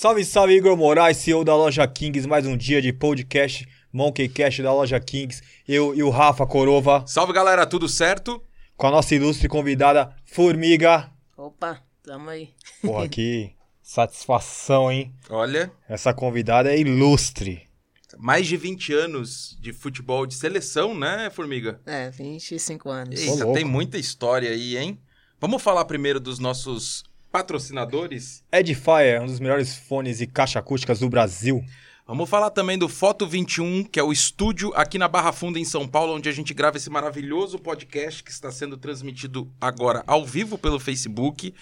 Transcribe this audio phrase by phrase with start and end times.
[0.00, 2.24] Salve, salve, Igor Moraes, CEO da Loja Kings.
[2.24, 5.42] Mais um dia de podcast, Monkey Cash da Loja Kings.
[5.66, 8.40] Eu e o Rafa Corova, Salve galera, tudo certo?
[8.76, 11.10] com a nossa ilustre convidada, Formiga.
[11.36, 12.50] Opa, tamo aí.
[12.80, 13.50] Porra, que
[13.82, 15.12] satisfação, hein?
[15.28, 17.68] Olha, Essa convidada é ilustre.
[18.16, 21.80] mais de 20 anos de futebol de seleção, né, Formiga?
[21.84, 23.20] É, 25 anos.
[23.20, 23.52] Eita, louco.
[23.52, 24.96] tem muita história aí, hein?
[25.40, 27.02] Vamos falar primeiro dos nossos
[27.38, 28.42] patrocinadores?
[28.50, 31.64] Edifier, um dos melhores fones e caixa acústicas do Brasil.
[32.04, 35.64] Vamos falar também do Foto 21, que é o estúdio aqui na Barra Funda, em
[35.64, 40.26] São Paulo, onde a gente grava esse maravilhoso podcast que está sendo transmitido agora ao
[40.26, 41.54] vivo pelo Facebook.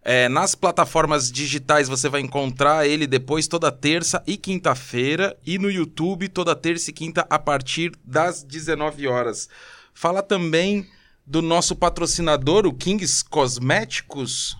[0.00, 5.36] É, nas plataformas digitais você vai encontrar ele depois toda terça e quinta-feira.
[5.44, 9.48] E no YouTube toda terça e quinta a partir das 19 horas.
[9.92, 10.86] Fala também
[11.26, 14.56] do nosso patrocinador, o Kings Cosméticos.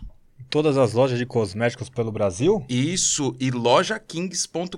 [0.49, 4.77] Todas as lojas de cosméticos pelo Brasil, Isso, e lojakings.com.br,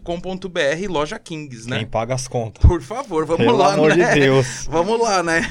[0.88, 1.78] Loja Kings, né?
[1.78, 2.64] quem paga as contas.
[2.64, 4.14] Por favor, vamos Pelo lá, amor né?
[4.14, 4.66] de Deus.
[4.70, 5.42] Vamos lá, né?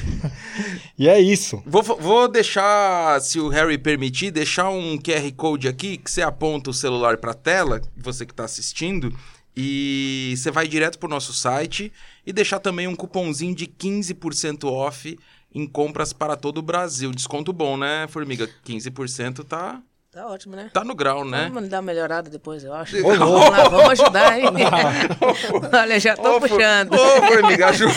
[0.97, 1.61] E é isso.
[1.65, 6.69] Vou, vou deixar, se o Harry permitir, deixar um QR Code aqui que você aponta
[6.71, 9.13] o celular para a tela, você que está assistindo,
[9.55, 11.91] e você vai direto pro nosso site
[12.25, 15.17] e deixar também um cupomzinho de 15% off
[15.53, 17.11] em compras para todo o Brasil.
[17.11, 18.47] Desconto bom, né, Formiga?
[18.65, 19.81] 15% tá,
[20.17, 20.71] Tá ótimo, né?
[20.73, 21.47] tá no grau, né?
[21.53, 22.99] Vamos dar uma melhorada depois, eu acho.
[22.99, 23.17] Louco.
[23.19, 24.45] vamos lá, vamos ajudar, hein?
[25.71, 26.91] Olha, já tô For- puxando.
[26.91, 27.93] Ô, Formiga, ajuda.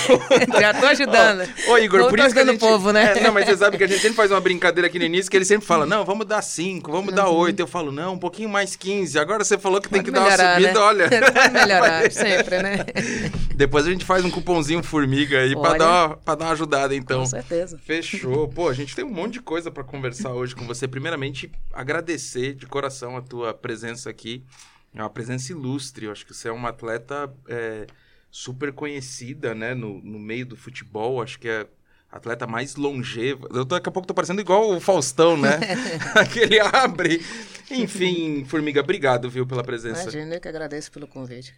[0.61, 1.49] já tô ajudando.
[1.69, 2.63] Ô, Igor, Tô por isso que a ajudando gente...
[2.63, 3.15] o povo, né?
[3.17, 5.31] É, não, mas você sabe que a gente sempre faz uma brincadeira aqui no início,
[5.31, 7.59] que ele sempre fala, não, vamos dar 5, vamos dar 8.
[7.59, 9.19] Eu falo, não, um pouquinho mais 15.
[9.19, 10.87] Agora você falou que tem que Pode dar uma melhorar, subida, né?
[10.87, 11.09] olha.
[11.33, 12.77] Pode melhorar, sempre, né?
[13.57, 16.95] Depois a gente faz um cupomzinho formiga aí pra dar, uma, pra dar uma ajudada,
[16.95, 17.21] então.
[17.21, 17.79] Com certeza.
[17.83, 18.47] Fechou.
[18.47, 20.87] Pô, a gente tem um monte de coisa pra conversar hoje com você.
[20.87, 24.45] Primeiramente, agradecer de coração a tua presença aqui.
[24.95, 26.07] É uma presença ilustre.
[26.07, 27.87] Eu acho que você é uma atleta é,
[28.31, 29.75] super conhecida, né?
[29.75, 31.23] No, no meio do futebol.
[31.23, 31.67] Acho que é
[32.11, 33.47] a atleta mais longeva.
[33.51, 35.59] Eu tô, daqui a pouco tô parecendo igual o Faustão, né?
[36.15, 37.25] Aquele abre.
[37.71, 40.03] Enfim, Formiga, obrigado, viu, pela presença.
[40.03, 41.55] Imagina, eu que agradeço pelo convite.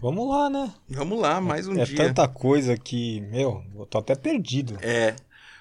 [0.00, 0.72] Vamos lá, né?
[0.88, 1.96] Vamos lá, mais um é dia.
[1.96, 4.78] tanta coisa que, meu, eu tô até perdido.
[4.80, 5.14] É.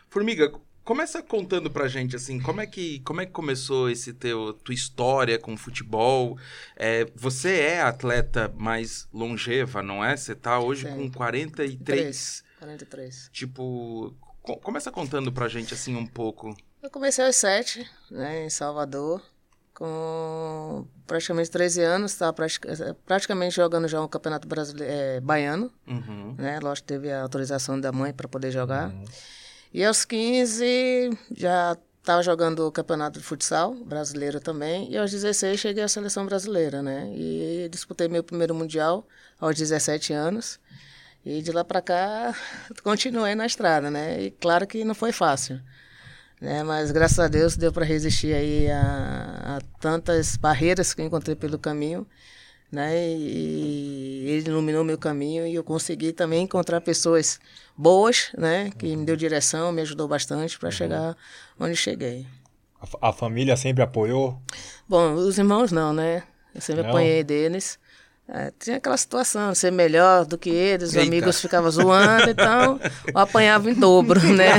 [0.10, 0.52] Formiga,
[0.90, 4.74] começa contando pra gente, assim, como é que, como é que começou esse teu, tua
[4.74, 6.36] história com futebol?
[6.76, 10.18] É, você é atleta mais longeva, não é?
[10.18, 10.96] Você tá hoje Sim.
[10.96, 11.78] com 43.
[11.86, 12.44] Três.
[12.58, 13.30] 43.
[13.32, 16.58] Tipo, co- começa contando pra gente, assim, um pouco.
[16.82, 19.22] Eu comecei aos sete, né, em Salvador,
[19.76, 22.36] com praticamente 13 anos, estava
[23.06, 26.34] praticamente jogando já um campeonato brasileiro, é, baiano, Uhum.
[26.38, 26.60] né?
[26.60, 28.92] Lógico, teve a autorização da mãe para poder jogar.
[29.74, 34.91] E aos 15 já estava jogando o campeonato de futsal brasileiro também.
[34.91, 37.07] E aos 16 cheguei à seleção brasileira, né?
[37.13, 39.07] E disputei meu primeiro mundial
[39.40, 40.59] aos 17 anos.
[41.24, 42.34] E de lá para cá
[42.84, 44.22] continuei na estrada, né?
[44.22, 45.62] E claro que não foi fácil.
[46.41, 46.63] Né?
[46.63, 51.59] Mas graças a Deus deu para resistir aí a, a tantas barreiras que encontrei pelo
[51.59, 52.07] caminho,
[52.72, 52.96] né?
[52.97, 57.40] E ele iluminou meu caminho e eu consegui também encontrar pessoas
[57.75, 58.72] boas, né?
[58.78, 61.16] Que me deu direção, me ajudou bastante para chegar
[61.59, 62.25] onde cheguei.
[63.02, 64.40] A, a família sempre apoiou.
[64.88, 66.24] Bom, os irmãos não, né?
[66.53, 66.90] Eu sempre Não?
[66.90, 67.80] apanhei deles.
[68.32, 71.08] É, tinha aquela situação, ser melhor do que eles, os Eita.
[71.08, 74.50] amigos ficavam zoando, então eu apanhava em dobro, né?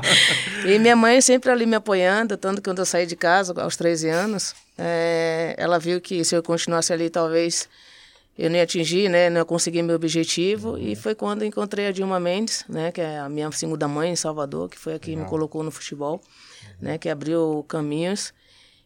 [0.64, 3.76] e minha mãe sempre ali me apoiando, tanto que quando eu saí de casa, aos
[3.76, 7.68] 13 anos, é, ela viu que se eu continuasse ali, talvez
[8.38, 9.28] eu não ia atingir, né?
[9.28, 10.78] Não ia conseguir meu objetivo.
[10.78, 12.90] E foi quando encontrei a Dilma Mendes, né?
[12.90, 15.70] Que é a minha segunda mãe em Salvador, que foi a que me colocou no
[15.70, 16.20] futebol,
[16.80, 16.96] né?
[16.96, 18.32] Que abriu caminhos.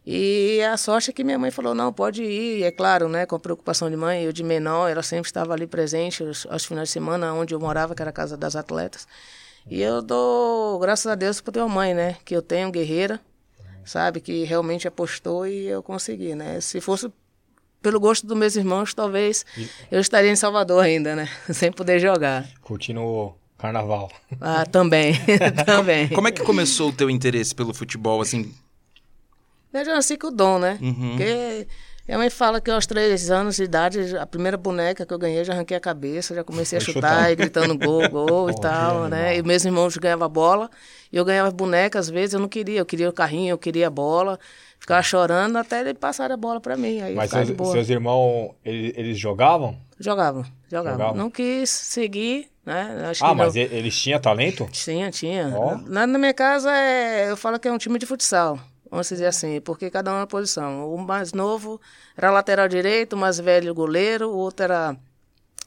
[0.07, 2.61] E a sorte é que minha mãe falou, não, pode ir.
[2.61, 3.27] E é claro, né?
[3.27, 6.65] Com a preocupação de mãe, eu de menor, ela sempre estava ali presente aos, aos
[6.65, 9.09] finais de semana, onde eu morava, que era a casa das atletas.
[9.69, 12.17] E eu dou, graças a Deus, por ter uma mãe, né?
[12.25, 13.21] Que eu tenho, guerreira,
[13.85, 14.21] sabe?
[14.21, 16.61] Que realmente apostou e eu consegui, né?
[16.61, 17.11] Se fosse
[17.83, 19.45] pelo gosto dos meus irmãos, talvez
[19.91, 21.29] eu estaria em Salvador ainda, né?
[21.53, 22.47] Sem poder jogar.
[22.61, 24.09] Curtindo o carnaval.
[24.41, 25.15] Ah, também,
[25.67, 26.09] também.
[26.11, 28.55] Como é que começou o teu interesse pelo futebol, assim?
[29.81, 30.79] Eu já nasci com o dom, né?
[30.81, 31.11] Uhum.
[31.11, 31.67] Porque
[32.07, 35.45] minha mãe fala que aos três anos de idade, a primeira boneca que eu ganhei,
[35.45, 37.33] já arranquei a cabeça, já comecei a chutar, chutar.
[37.33, 39.29] e gritando gol, gol e Oh, tal, né?
[39.31, 39.39] animal.
[39.39, 40.71] E meus irmãos ganhavam bola,
[41.13, 43.89] e eu ganhava boneca, às vezes eu não queria, eu queria o carrinho, eu queria
[43.89, 44.39] a bola,
[44.79, 48.93] ficava chorando até ele passar a bola pra mim, aí Mas seus, seus irmãos, eles,
[48.97, 49.77] eles jogavam?
[49.99, 50.93] Jogavam, jogavam.
[50.99, 51.17] Jogavam.
[51.17, 53.07] Não quis seguir, né?
[53.11, 53.63] Acho Ah, mas não.
[53.63, 54.69] eles tinhão talento?
[54.71, 55.53] Tinha, tinha.
[55.57, 55.77] Ó.
[55.87, 58.59] Na, na minha casa, é, eu falo que é um time de futsal.
[58.91, 60.93] Vamos dizer assim, porque cada um é uma posição.
[60.93, 61.81] O mais novo
[62.17, 64.97] era lateral direito, o mais velho goleiro, o outro era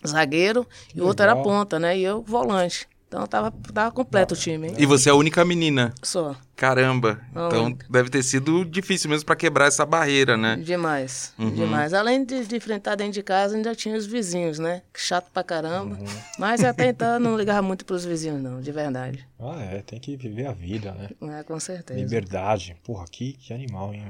[0.06, 1.98] zagueiro e o outro era ponta, né?
[1.98, 2.88] E eu volante.
[3.10, 4.68] Então tava, tava completo o time.
[4.68, 4.76] Hein?
[4.78, 5.92] E você é a única menina?
[6.04, 6.36] Só.
[6.56, 7.20] Caramba.
[7.34, 7.88] A então única.
[7.90, 10.58] deve ter sido difícil mesmo pra quebrar essa barreira, né?
[10.58, 11.50] Demais, Uhum.
[11.50, 11.92] demais.
[11.96, 14.84] Além de, de enfrentar dentro de casa, ainda tinha os vizinhos, né?
[14.96, 15.96] Chato pra caramba.
[15.96, 16.06] Uhum.
[16.38, 19.28] Mas até então não ligava muito pros vizinhos, não, de verdade.
[19.40, 21.10] Ah, é, tem que viver a vida, né?
[21.40, 22.00] É, com certeza.
[22.00, 22.76] Liberdade.
[22.84, 24.06] Porra, que, que animal, hein?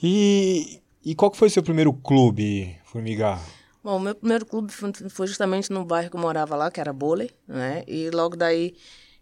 [0.00, 3.36] E, e qual que foi seu primeiro clube, Formiga?
[3.82, 4.72] Bom, meu primeiro clube
[5.10, 7.82] foi justamente no bairro que eu morava lá, que era Bowley, né?
[7.86, 8.74] E logo daí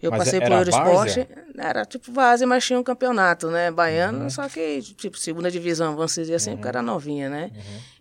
[0.03, 1.17] eu Mas passei pro Eurosport.
[1.57, 3.71] Era tipo várzea, mas tinha um campeonato, né?
[3.71, 4.31] Baiano, Uhum.
[4.31, 7.51] só que tipo segunda divisão, vamos dizer assim, porque era novinha, né?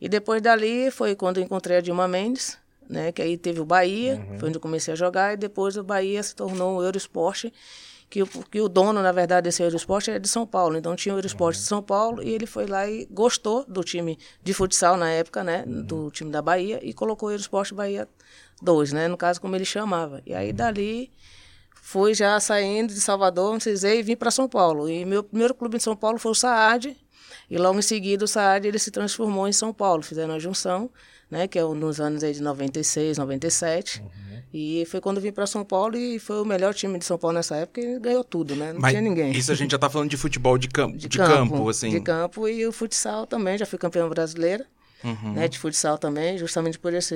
[0.02, 2.58] E depois dali foi quando eu encontrei a Dilma Mendes,
[2.90, 3.12] né?
[3.14, 4.38] Que aí teve o Bahia, Uhum.
[4.40, 7.46] foi onde eu comecei a jogar, e depois o Bahia se tornou o Eurosport,
[8.10, 10.78] que o, que o dono, na verdade, desse Eurosport é de São Paulo.
[10.78, 14.18] Então tinha o Eurosport de São Paulo e ele foi lá e gostou do time
[14.44, 15.64] de futsal na época, né?
[15.66, 18.08] Do time da Bahia e colocou o Eurosport Bahia
[18.62, 19.08] 2, né?
[19.08, 20.22] No caso, como ele chamava.
[20.26, 21.12] E aí dali
[21.82, 24.90] fui já saindo de Salvador, não precisei, e vim para São Paulo.
[24.90, 26.98] E meu primeiro clube em São Paulo foi o Saad.
[27.50, 30.90] E logo em seguida o Saad ele se transformou em São Paulo, fizeram a junção,
[31.30, 34.04] né, que é nos anos aí de 96, 97.
[34.52, 37.20] E foi quando eu vim para São Paulo e foi o melhor time de São
[37.20, 38.74] Paulo nessa época e ganhou tudo, né?
[38.74, 39.32] Não Mas tinha ninguém.
[39.32, 41.92] Isso a gente já tá falando de futebol de, campo, de, campo, assim.
[41.92, 44.66] De campo e o futsal também, já fui campeão brasileira,
[45.04, 45.34] Uhum.
[45.34, 47.16] né, de futsal também, justamente por esse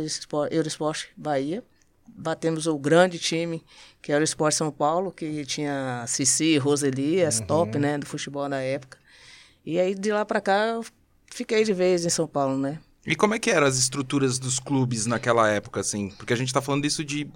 [0.51, 1.63] Eurosport Bahia.
[2.07, 3.63] Batemos o grande time,
[4.01, 8.47] que era o Esporte São Paulo, que tinha Cici, Roseli, as top, né, do futebol
[8.47, 8.97] da época.
[9.65, 10.85] E aí de lá para cá eu
[11.31, 12.79] fiquei de vez em São Paulo, né?
[13.05, 16.09] E como é que eram as estruturas dos clubes naquela época, assim?
[16.17, 17.29] Porque a gente tá falando disso de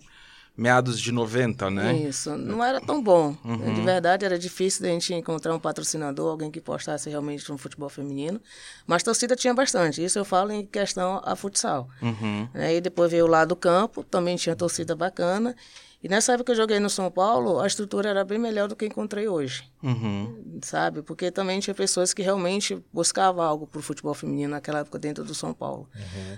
[0.58, 1.94] meados de 90, né?
[1.96, 3.38] Isso, não era tão bom.
[3.44, 3.76] Uhum.
[3.76, 7.90] De verdade, era difícil da gente encontrar um patrocinador, alguém que postasse realmente no futebol
[7.90, 8.42] feminino.
[8.88, 10.04] Mas torcida tinha bastante.
[10.04, 11.88] Isso eu falo em questão a futsal.
[12.02, 12.50] Uhum.
[12.54, 12.78] Né?
[12.78, 15.56] E depois veio lá do campo, também tinha torcida bacana.
[16.04, 18.76] E nessa época que eu joguei no São Paulo, a estrutura era bem melhor do
[18.76, 20.60] que encontrei hoje, Uhum.
[20.62, 21.02] sabe?
[21.02, 25.24] Porque também tinha pessoas que realmente buscavam algo para o futebol feminino naquela época dentro
[25.24, 25.90] do São Paulo.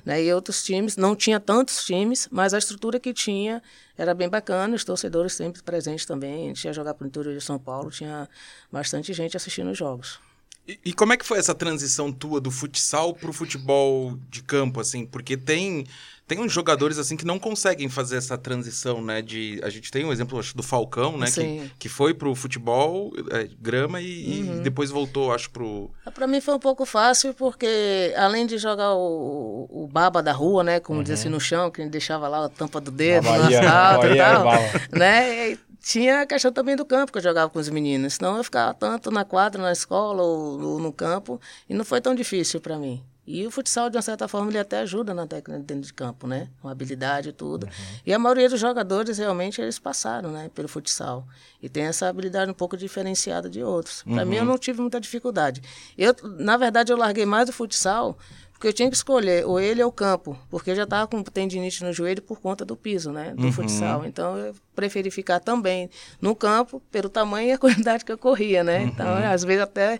[0.06, 0.24] Né?
[0.24, 3.62] E outros times, não tinha tantos times, mas a estrutura que tinha
[3.98, 6.46] era bem bacana, os torcedores sempre presentes também.
[6.46, 8.30] A gente ia jogar para o interior de São Paulo, tinha
[8.72, 10.20] bastante gente assistindo os jogos.
[10.69, 14.80] E, e como é que foi essa transição tua do futsal pro futebol de campo,
[14.80, 15.04] assim?
[15.04, 15.83] Porque tem,
[16.27, 19.19] tem uns jogadores, assim, que não conseguem fazer essa transição, né?
[19.19, 21.25] De, a gente tem um exemplo, acho, do Falcão, né?
[21.25, 21.71] Que, Sim.
[21.80, 24.57] que foi pro futebol, é, grama, e, Uhum.
[24.57, 25.89] e depois voltou, acho, pro...
[26.13, 30.63] Para mim foi um pouco fácil, porque além de jogar o, o baba da rua,
[30.63, 33.25] né, como diz assim, no chão, que a gente deixava lá a tampa do dedo
[33.30, 34.44] Na Bahia, e tal,
[34.92, 38.38] né, e tinha a questão também do campo, que eu jogava com os meninos, senão
[38.38, 42.14] eu ficava tanto na quadra, na escola ou, ou no campo, e não foi tão
[42.14, 43.04] difícil para mim.
[43.31, 46.26] E o futsal, de uma certa forma, ele até ajuda na técnica dentro de campo,
[46.26, 46.50] né?
[46.64, 47.70] Com habilidade e tudo.
[48.04, 50.50] E a maioria dos jogadores, realmente, eles passaram, né?
[50.56, 51.28] Pelo futsal.
[51.62, 54.02] E tem essa habilidade um pouco diferenciada de outros.
[54.02, 55.62] Para mim, eu não tive muita dificuldade.
[55.96, 58.18] Eu, na verdade, eu larguei mais o futsal
[58.60, 61.24] porque eu tinha que escolher ou ele ou o campo, porque eu já estava com
[61.24, 64.06] tendinite no joelho por conta do piso, né, do futsal.
[64.06, 65.90] Então eu preferi ficar também
[66.22, 68.84] no campo pelo tamanho e a quantidade que eu corria, né?
[68.84, 69.98] Então às vezes até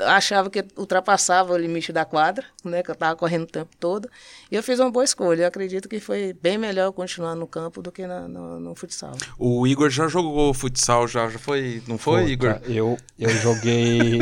[0.00, 4.08] achava que ultrapassava o limite da quadra, né, que eu estava correndo o tempo todo.
[4.50, 5.42] E eu fiz uma boa escolha.
[5.42, 9.12] Eu acredito que foi bem melhor continuar no campo do que na- no, no futsal.
[9.38, 11.82] O Igor já jogou futsal, já, já foi...
[11.88, 12.60] Não foi, Puta, Igor?
[12.68, 14.20] Eu, eu joguei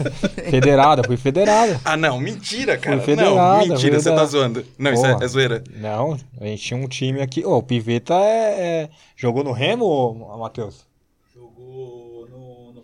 [0.50, 1.80] federada, fui federada.
[1.84, 3.00] Ah, não, mentira, cara.
[3.00, 4.64] Fui não, federada, mentira, fui você tá zoando.
[4.78, 5.24] Não, isso é, Porra.
[5.24, 5.64] é zoeira.
[5.76, 7.44] Não, a gente tinha um time aqui.
[7.44, 10.85] Ô, o Piveta é, é- jogou no Remo, Matheus?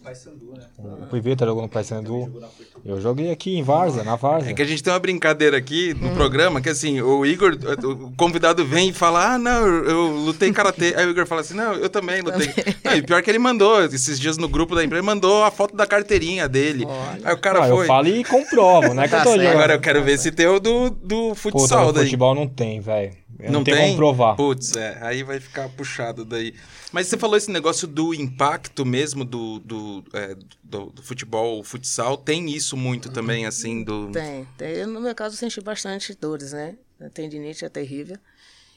[0.02, 0.64] Paysandu, né?
[1.02, 2.42] O Piveta jogou no Paysandu.
[2.84, 4.50] Eu joguei aqui em Várzea, na Várzea.
[4.50, 8.12] É que a gente tem uma brincadeira aqui no programa, que assim, o Igor, o
[8.16, 10.94] convidado vem e fala, ah, não, eu, eu lutei karatê.
[10.96, 12.48] Aí o Igor fala assim, não, eu também lutei.
[12.84, 15.50] Não, e pior que ele mandou, esses dias no grupo da empresa, ele mandou a
[15.50, 16.84] foto da carteirinha dele.
[17.24, 17.82] Aí o cara Ah, foi.
[17.84, 19.42] eu falo e comprovo, não é que eu Tá tô certo.
[19.42, 19.56] jogando.
[19.56, 22.04] Agora eu quero ver se tem o do, do futsal no daí.
[22.04, 23.12] futebol não tem, velho.
[23.42, 23.84] Eu Não, Não tem tem?
[23.86, 24.36] como provar.
[24.36, 26.54] Putz, é, aí vai ficar puxado daí.
[26.92, 31.64] Mas você falou esse negócio do impacto mesmo do, do, é, do, do futebol, o
[31.64, 34.10] futsal, tem isso muito também, assim, do...
[34.12, 34.72] Tem, tem.
[34.74, 36.76] Eu, no meu caso, senti bastante dores, né?
[37.00, 38.16] A tendinite é terrível.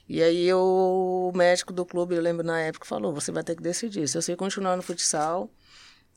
[0.07, 3.55] E aí eu, o médico do clube, eu lembro na época, falou, você vai ter
[3.55, 4.07] que decidir.
[4.07, 5.49] Se você continuar no futsal,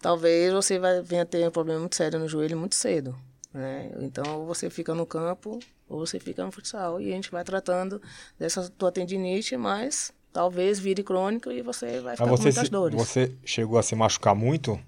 [0.01, 3.17] talvez você vai venha ter um problema muito sério no joelho muito cedo.
[3.53, 3.91] Né?
[4.01, 7.01] Então, você fica no campo, ou você fica no futsal.
[7.01, 8.01] E a gente vai tratando
[8.39, 12.65] dessa tua tendinite, mas talvez vire crônico e você vai ficar Mas com você, muitas
[12.65, 12.97] se- dores.
[12.97, 14.79] você chegou a se machucar muito?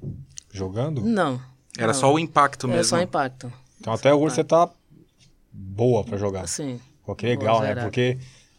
[0.53, 1.01] jogando?
[1.03, 1.41] Não.
[1.79, 1.95] Era não.
[2.01, 2.85] só o impacto mesmo.
[2.85, 3.53] só impacto.
[3.81, 4.69] Então até hoje você tá
[5.53, 6.43] boa pra jogar.
[6.43, 7.83] Assim, Pô, que legal, Boa, né?
[7.83, 8.19] Porque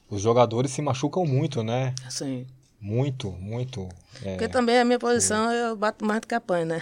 [0.10, 1.94] os jogadores se machucam muito, né?
[2.06, 2.46] assim.
[2.82, 3.88] Muito, muito.
[4.26, 4.32] É.
[4.32, 6.82] Porque também a minha posição eu bato mais do que apanho, né?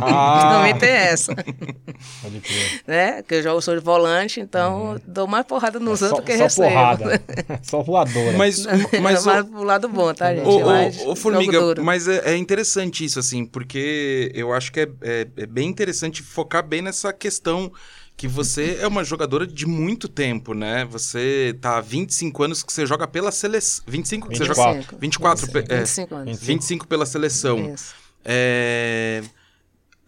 [0.00, 1.34] Ah, também tem essa,
[2.22, 2.82] pode crer.
[2.86, 3.22] né?
[3.22, 6.36] Que eu jogo sou de volante, então dou mais porrada nos É só, outros que
[6.36, 6.68] só recebo.
[6.68, 7.22] porrada.
[7.64, 8.36] só voadora.
[8.36, 8.64] Mas,
[9.02, 10.46] mas mais o- pro lado bom, tá, gente?
[10.46, 15.26] Ô, ô, Formiga, mas é, é interessante isso, assim, porque eu acho que é, é-
[15.38, 17.72] é bem interessante focar bem nessa questão
[18.16, 20.84] que você é uma jogadora de muito tempo, né?
[20.84, 23.84] Você tá há 25 anos que você joga pela seleção.
[23.88, 24.80] 25 que você joga?
[24.98, 24.98] 24.
[25.00, 26.38] 24, pe- é, 25 anos.
[26.40, 27.74] 25 pela seleção.
[27.74, 27.94] Isso.
[28.24, 29.22] É,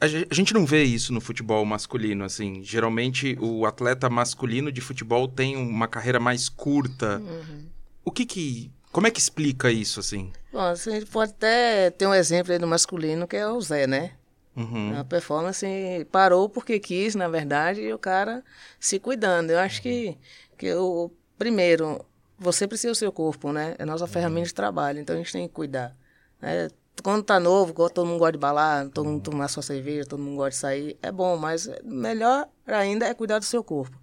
[0.00, 2.62] A ge- a gente não vê isso no futebol masculino, assim.
[2.62, 7.18] Geralmente o atleta masculino de futebol tem uma carreira mais curta.
[7.20, 7.66] Uhum.
[8.04, 8.70] O que que...
[8.92, 10.30] Como é que explica isso, assim?
[10.52, 13.86] Bom, a gente pode até ter um exemplo aí do masculino, que é o Zé,
[13.88, 14.12] né?
[14.56, 14.98] Uhum.
[14.98, 15.66] A performance
[16.12, 18.42] parou porque quis, na verdade, e o cara
[18.78, 19.50] se cuidando.
[19.50, 20.16] Eu acho que,
[20.56, 22.04] que o primeiro,
[22.38, 23.74] você precisa do seu corpo, né?
[23.78, 25.96] É a nossa ferramenta de trabalho, então a gente tem que cuidar.
[26.40, 26.68] né?
[27.02, 30.36] Quando tá novo, todo mundo gosta de balar, todo mundo tomar sua cerveja, todo mundo
[30.36, 33.98] gosta de sair, é bom, mas melhor ainda é cuidar do seu corpo.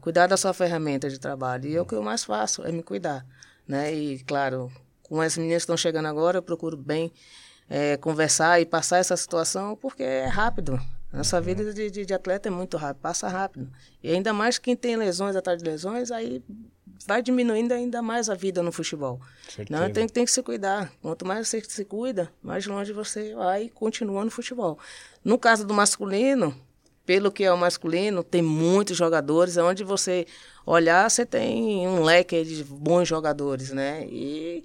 [0.00, 1.68] Cuidar da sua ferramenta de trabalho.
[1.68, 3.24] E é o que eu mais faço, é me cuidar.
[3.66, 3.94] Né?
[3.94, 4.72] E, claro,
[5.04, 7.12] com as meninas que estão chegando agora, eu procuro bem
[7.72, 10.78] é, conversar e passar essa situação, porque é rápido.
[11.10, 13.66] Nossa vida de, de, de atleta é muito rápido, passa rápido.
[14.02, 16.44] E ainda mais quem tem lesões atrás de lesões, aí
[17.06, 19.18] vai diminuindo ainda mais a vida no futebol.
[19.48, 19.80] Certeza.
[19.80, 20.92] Não, tem, tem que se cuidar.
[21.00, 24.78] Quanto mais você se cuida, mais longe você vai e continua no futebol.
[25.24, 26.54] No caso do masculino,
[27.06, 30.26] pelo que é o masculino, tem muitos jogadores, onde você
[30.66, 34.06] olhar, você tem um leque de bons jogadores, né?
[34.06, 34.62] E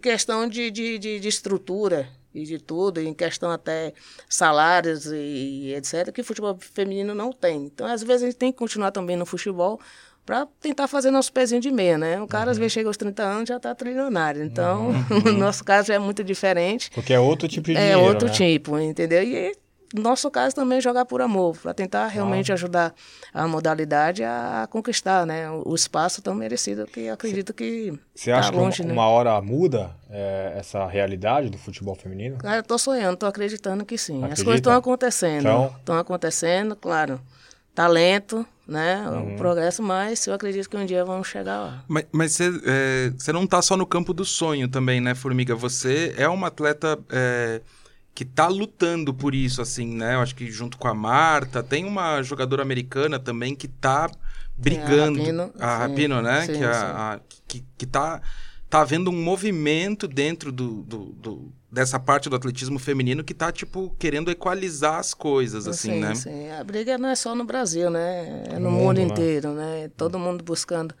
[0.00, 3.92] questão de, de, de, de estrutura e de tudo, em questão até
[4.28, 7.64] salários e etc., que o futebol feminino não tem.
[7.64, 9.80] Então, às vezes, a gente tem que continuar também no futebol
[10.24, 12.20] para tentar fazer nosso pezinho de meia, né?
[12.20, 14.42] O cara, às vezes, chega aos 30 anos já está trilionário.
[14.44, 14.90] Então,
[15.26, 16.90] o nosso caso é muito diferente.
[16.90, 18.34] Porque é outro tipo de É dinheiro, outro né?
[18.34, 19.22] tipo, entendeu?
[19.22, 19.56] E
[19.94, 22.94] no nosso caso também jogar por amor, para tentar realmente ajudar
[23.32, 25.50] a modalidade a conquistar, né?
[25.50, 28.92] O, espaço tão merecido que eu acredito que Você tá acha longe, que né?
[28.92, 32.36] uma hora muda é, essa realidade do futebol feminino?
[32.38, 34.18] Cara, eu tô sonhando, tô acreditando que sim.
[34.18, 34.44] As Acredita?
[34.44, 35.40] coisas estão acontecendo.
[35.40, 35.74] Então?
[35.78, 37.20] Estão acontecendo, claro.
[37.74, 39.08] Talento, né?
[39.08, 39.34] Uhum.
[39.34, 41.84] O progresso, mas eu acredito que um dia vamos chegar lá.
[42.12, 45.54] Mas, você, é, você não tá só no campo do sonho também, né, Formiga?
[45.54, 47.62] Você é uma atleta é,
[48.18, 50.16] que tá lutando por isso, assim, né?
[50.16, 54.10] Eu acho que junto com a Marta, tem uma jogadora americana também que tá
[54.56, 55.20] brigando.
[55.20, 55.78] Rapino, a sim.
[55.82, 56.44] Rapino, né?
[56.46, 58.20] Sim, que, a- a- que, que tá,
[58.68, 63.52] tá havendo um movimento dentro do, do- do- dessa parte do atletismo feminino que tá,
[63.52, 66.14] tipo, querendo equalizar as coisas, assim, sim, né?
[66.16, 66.50] sim.
[66.50, 68.42] A briga não é só no Brasil, né?
[68.48, 69.04] É no mundo, mundo né?
[69.04, 69.90] inteiro, né?
[69.96, 70.92] Todo mundo buscando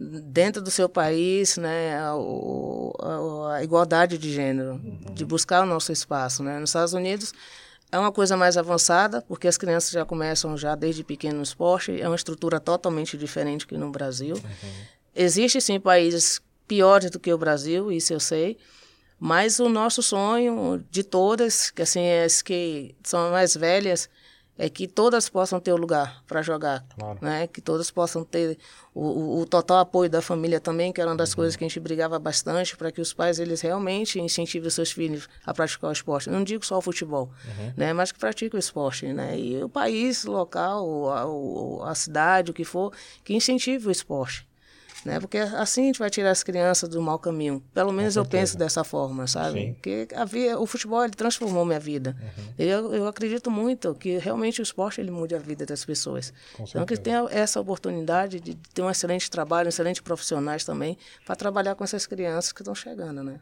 [0.00, 1.96] dentro do seu país, né?
[1.98, 5.14] A, a- a igualdade de gênero, Uhum.
[5.14, 6.58] de buscar o nosso espaço, né?
[6.58, 7.32] Nos Estados Unidos
[7.92, 12.00] é uma coisa mais avançada, porque as crianças já começam já desde pequeno no esporte,
[12.00, 14.36] é uma estrutura totalmente diferente que no Brasil.
[14.36, 14.70] Uhum.
[15.14, 18.56] Existem sim países piores do que o Brasil, isso eu sei,
[19.18, 24.08] mas o nosso sonho de todas, que assim, as que são mais velhas,
[24.62, 27.18] é que todas possam ter o lugar para jogar, Claro.
[27.22, 27.46] né?
[27.46, 28.58] Que todas possam ter
[28.94, 31.68] o, o- o total apoio da família também, que era uma das coisas que a
[31.68, 35.88] gente brigava bastante para que os pais eles realmente incentivem os seus filhos a praticar
[35.88, 36.28] o esporte.
[36.28, 37.30] Não digo só o futebol,
[37.76, 37.92] né?
[37.94, 39.38] Mas que pratiquem o esporte, né?
[39.38, 42.92] E o país, o local, a, a cidade, o que for,
[43.24, 44.46] que incentive o esporte
[45.04, 45.20] né?
[45.20, 47.62] Porque assim a gente vai tirar as crianças do mau caminho.
[47.72, 49.60] Pelo menos eu penso dessa forma, sabe?
[49.60, 49.74] Sim.
[49.74, 52.16] Porque a o futebol ele transformou minha vida.
[52.58, 56.32] Eu, eu acredito muito que realmente o esporte ele muda a vida das pessoas.
[56.60, 61.74] Então que tenha essa oportunidade de ter um excelente trabalho, excelentes profissionais também para trabalhar
[61.74, 63.40] com essas crianças que estão chegando, né?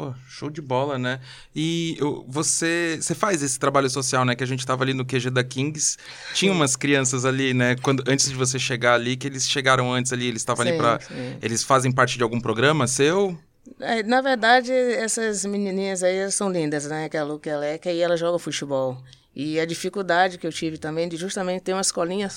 [0.00, 1.20] Pô, show de bola, né?
[1.54, 4.34] E eu- você, você faz esse trabalho social, né?
[4.34, 5.98] Que a gente tava ali no QG da Kings.
[6.32, 7.76] Tinha umas crianças ali, né?
[7.82, 11.36] Quando, antes de você chegar ali, que eles chegaram antes ali, eles estavam ali sim.
[11.42, 13.38] Eles fazem parte de algum programa seu?
[13.78, 17.08] É, na verdade, essas menininhas aí são lindas, né?
[17.10, 18.96] Que é a Lu, que a Leca, e ela joga futebol.
[19.36, 22.28] E a dificuldade que eu tive também de justamente ter uma escolinha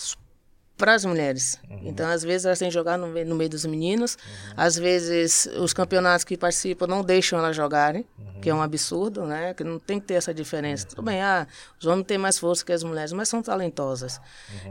[0.83, 1.57] para as mulheres.
[1.83, 4.17] Então, às vezes, elas têm que jogar no, meio- no meio dos meninos.
[4.57, 8.05] Às vezes, os campeonatos que participam não deixam elas jogarem,
[8.41, 9.53] que é um absurdo, né?
[9.53, 10.85] Que não tem que ter essa diferença.
[10.87, 11.47] Tudo bem, ah,
[11.79, 14.19] os homens têm mais força que as mulheres, mas são talentosas.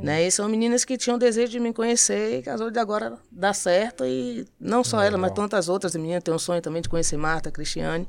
[0.03, 0.27] Né?
[0.27, 3.55] E são meninas que tinham desejo de me conhecer e que as de agora dá
[3.55, 4.05] certo.
[4.05, 7.51] E não só ela, mas tantas outras meninas têm um sonho também de conhecer Marta,
[7.51, 8.07] Cristiane.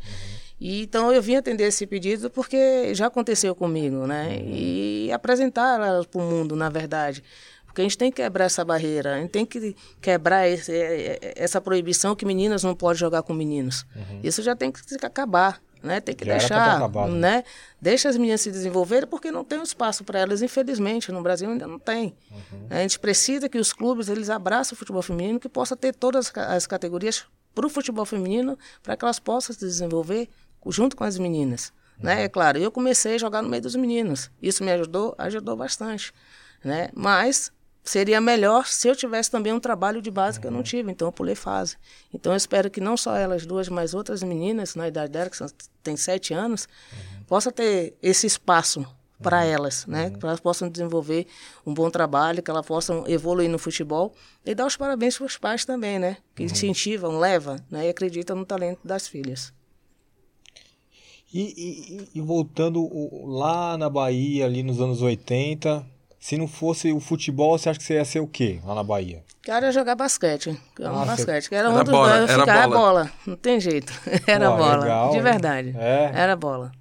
[0.60, 4.40] E, então eu vim atender esse pedido porque já aconteceu comigo, né?
[4.46, 7.24] E apresentar para o mundo, na verdade.
[7.74, 10.72] Porque a gente tem que quebrar essa barreira, a gente tem que quebrar esse,
[11.36, 13.84] essa proibição que meninas não podem jogar com meninos.
[14.24, 16.00] Isso já tem que acabar né?
[16.00, 17.12] Tem que Já deixar, acabado.
[17.12, 17.44] né?
[17.82, 21.68] Deixa as meninas se desenvolverem porque não tem espaço para elas, infelizmente, no Brasil ainda
[21.68, 22.16] não tem.
[22.70, 26.28] A gente precisa que os clubes eles abracem o futebol feminino, que possa ter todas
[26.28, 30.30] as ca- as categorias para o futebol feminino, para que elas possam se desenvolver
[30.68, 31.74] junto com as meninas.
[32.00, 32.24] Né?
[32.24, 34.32] É claro, eu comecei a jogar no meio dos meninos.
[34.42, 36.14] Isso me ajudou, ajudou bastante,
[36.64, 36.88] né?
[36.94, 37.52] Mas
[37.84, 41.08] seria melhor se eu tivesse também um trabalho de base que eu não tive, então
[41.08, 41.76] eu pulei fase.
[42.14, 45.38] Então eu espero que não só elas duas, mas outras meninas na idade dela, que
[45.38, 45.48] são,
[45.84, 46.68] tem sete anos,
[47.28, 48.86] possa ter esse espaço
[49.22, 50.10] para elas, né?
[50.10, 51.28] Que elas possam desenvolver
[51.66, 54.14] um bom trabalho, que elas possam evoluir no futebol
[54.46, 56.18] e dar os parabéns para os pais também, né?
[56.36, 57.86] Que incentivam, levam, né?
[57.86, 59.54] E acreditam no talento das filhas.
[61.34, 62.88] E, e- e voltando
[63.26, 65.86] lá na Bahia, ali nos anos 80,
[66.24, 68.82] se não fosse o futebol, você acha que você ia ser o quê lá na
[68.82, 69.22] Bahia?
[69.42, 70.58] Quero jogar basquete.
[70.80, 71.50] Eu amo Ah, basquete.
[71.50, 72.78] Que era, Era um dos bola, era ficava bola.
[72.80, 73.12] bola.
[73.28, 73.92] Não tem jeito.
[74.26, 74.78] Era Pô, bola.
[74.78, 75.76] legal, de verdade.
[75.78, 76.12] É?
[76.16, 76.72] Era bola.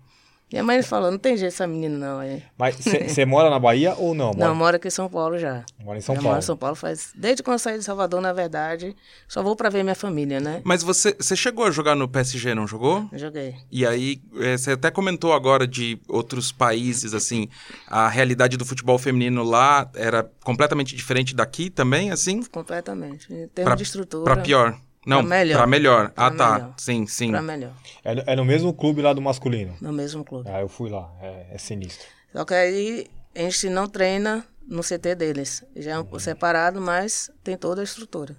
[0.53, 2.19] Minha mãe falou, não tem jeito essa menina não.
[2.21, 2.43] Aí.
[2.59, 4.33] Mas você mora na Bahia ou não?
[4.35, 5.65] Mora, Não, moro aqui em São Paulo já.
[5.83, 6.29] mora em São eu Paulo.
[6.29, 7.11] moro em São Paulo faz...
[7.15, 8.95] Desde quando eu saí de Salvador, na verdade,
[9.27, 10.61] só vou pra ver minha família, né?
[10.65, 13.09] Mas você, você chegou a jogar no PSG, não jogou?
[13.13, 13.55] Eu joguei.
[13.71, 17.49] E aí, é, você até comentou agora de outros países, assim,
[17.87, 22.43] a realidade do futebol feminino lá era completamente diferente daqui também, assim?
[22.45, 23.33] Completamente.
[23.33, 24.25] Em termos Pra, de estrutura.
[24.25, 24.77] pra pior.
[25.07, 25.57] Não, Pra melhor.
[25.59, 26.13] Pra melhor.
[26.17, 26.53] ah, Pra tá.
[26.55, 26.75] melhor.
[26.79, 27.31] Sim, sim.
[27.31, 27.73] Pra melhor.
[28.05, 29.77] É, no- é no mesmo clube lá do masculino.
[29.81, 30.49] No mesmo clube.
[30.49, 31.11] Ah, eu fui lá.
[31.21, 32.07] É, é sinistro.
[32.33, 35.65] Só que aí a gente não treina no CT deles.
[35.77, 38.37] Já é um separado, mas tem toda a estrutura.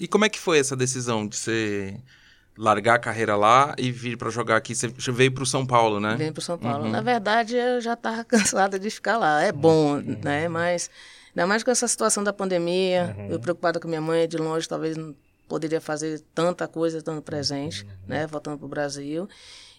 [0.00, 1.96] E como é que foi essa decisão de você
[2.56, 4.74] largar a carreira lá e vir pra jogar aqui?
[4.74, 6.16] Você veio pro São Paulo, né?
[6.16, 6.88] Vem para São Paulo.
[6.88, 9.42] Na verdade, eu já estava cansada de ficar lá.
[9.42, 10.48] É bom, né?
[10.48, 10.90] Mas
[11.34, 14.96] ainda mais com essa situação da pandemia, eu preocupada com minha mãe de longe, talvez
[14.96, 15.14] não
[15.48, 18.26] poderia fazer tanta coisa estando presente, né?
[18.26, 19.28] Voltando para o Brasil.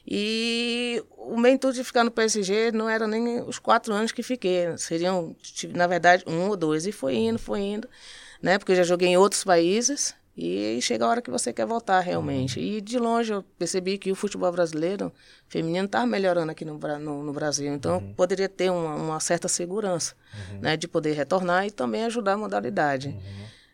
[0.09, 4.23] E o meu intuito de ficar no PSG não era nem os quatro anos que
[4.23, 5.35] fiquei, seriam,
[5.73, 6.85] na verdade, um ou dois.
[6.85, 7.89] E foi indo, foi indo,
[8.41, 8.57] né?
[8.57, 11.99] Porque eu já joguei em outros países e chega a hora que você quer voltar
[11.99, 12.59] realmente.
[12.59, 15.11] E de longe eu percebi que o futebol brasileiro
[15.49, 17.73] feminino estava melhorando aqui no, no, no Brasil.
[17.73, 20.15] Então eu poderia ter uma, uma certa segurança
[20.61, 23.17] né, de poder retornar e também ajudar a modalidade.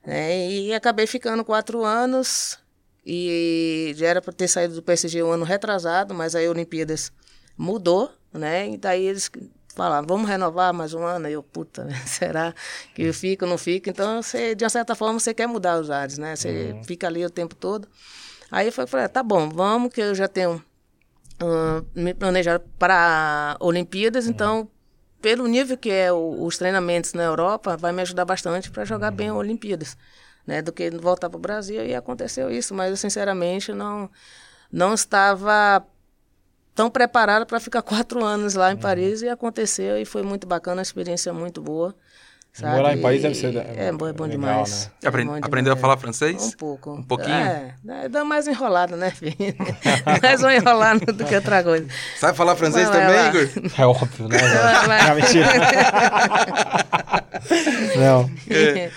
[0.06, 0.50] Né?
[0.50, 2.60] e acabei ficando quatro anos
[3.06, 7.12] e já era para ter saído do PSG um ano retrasado, mas aí a Olimpíadas
[7.58, 8.70] mudou, né?
[8.70, 9.30] E daí eles
[9.76, 11.28] falaram, vamos renovar mais um ano.
[11.28, 12.54] Aí eu, puta, será
[12.96, 13.90] que eu fico, não fico?
[13.90, 16.36] Então, você, de uma certa forma, você quer mudar os ares, né?
[16.36, 17.88] Você fica ali o tempo todo.
[18.50, 20.64] Aí eu falei, tá bom, vamos, que eu já tenho
[21.40, 24.70] ah, me planejado para Olimpíadas, então,
[25.24, 29.10] pelo nível que é o- os treinamentos na Europa, vai me ajudar bastante para jogar
[29.12, 29.98] bem a Olimpíadas,
[30.46, 30.62] né?
[30.62, 34.10] Do que voltar para o Brasil e aconteceu isso, mas eu sinceramente não
[34.72, 35.86] não estava
[36.76, 40.82] tão preparada para ficar quatro anos lá em Paris e aconteceu e foi muito bacana,
[40.82, 41.96] a experiência muito boa.
[42.56, 42.76] Sabe?
[42.78, 44.86] Morar em Paris deve ser- É, bom, é bom legal, demais.
[44.86, 44.92] né?
[45.02, 45.82] É Apre- bom aprendeu a demais.
[45.82, 46.44] falar francês?
[46.44, 46.92] Um pouco.
[46.94, 47.34] Um pouquinho?
[47.34, 49.36] É, é, dá mais enrolada, né, filho?
[50.22, 51.88] mais um enrolado do que outra coisa.
[52.16, 53.30] Sabe falar francês também, lá.
[53.30, 53.50] Igor?
[53.76, 54.38] É óbvio, né?
[54.38, 55.08] Vai, vai.
[55.10, 55.48] Não, mentira.
[57.98, 58.30] Não.
[58.50, 58.92] É.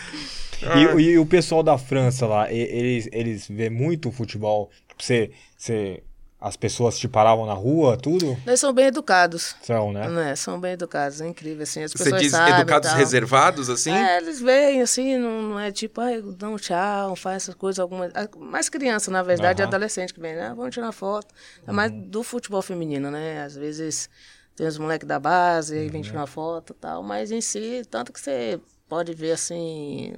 [0.98, 4.70] E, e o pessoal da França lá, eles, eles vê muito futebol?
[4.88, 6.02] Tipo, Você, você,
[6.40, 8.36] as pessoas te paravam na rua, tudo?
[8.46, 9.56] Eles são bem educados.
[9.62, 10.08] São, né?
[10.08, 10.36] Né?
[10.36, 12.98] São bem educados, é incrível, assim, as Você pessoas diz sabem educados tal.
[12.98, 13.92] reservados, assim?
[13.92, 18.12] É, eles veem assim, não, não é tipo, ai, um tchau, faz essas coisas, algumas.
[18.38, 19.68] Mais criança, na verdade, Aham.
[19.68, 20.52] adolescente que vem, né?
[20.54, 21.34] Vamos tirar foto.
[21.66, 23.42] É mais do futebol feminino, né?
[23.42, 24.10] Às vezes
[24.54, 28.12] tem os moleques da base, aí vem tirar foto e tal, mas em si, tanto
[28.12, 30.12] que você pode ver assim,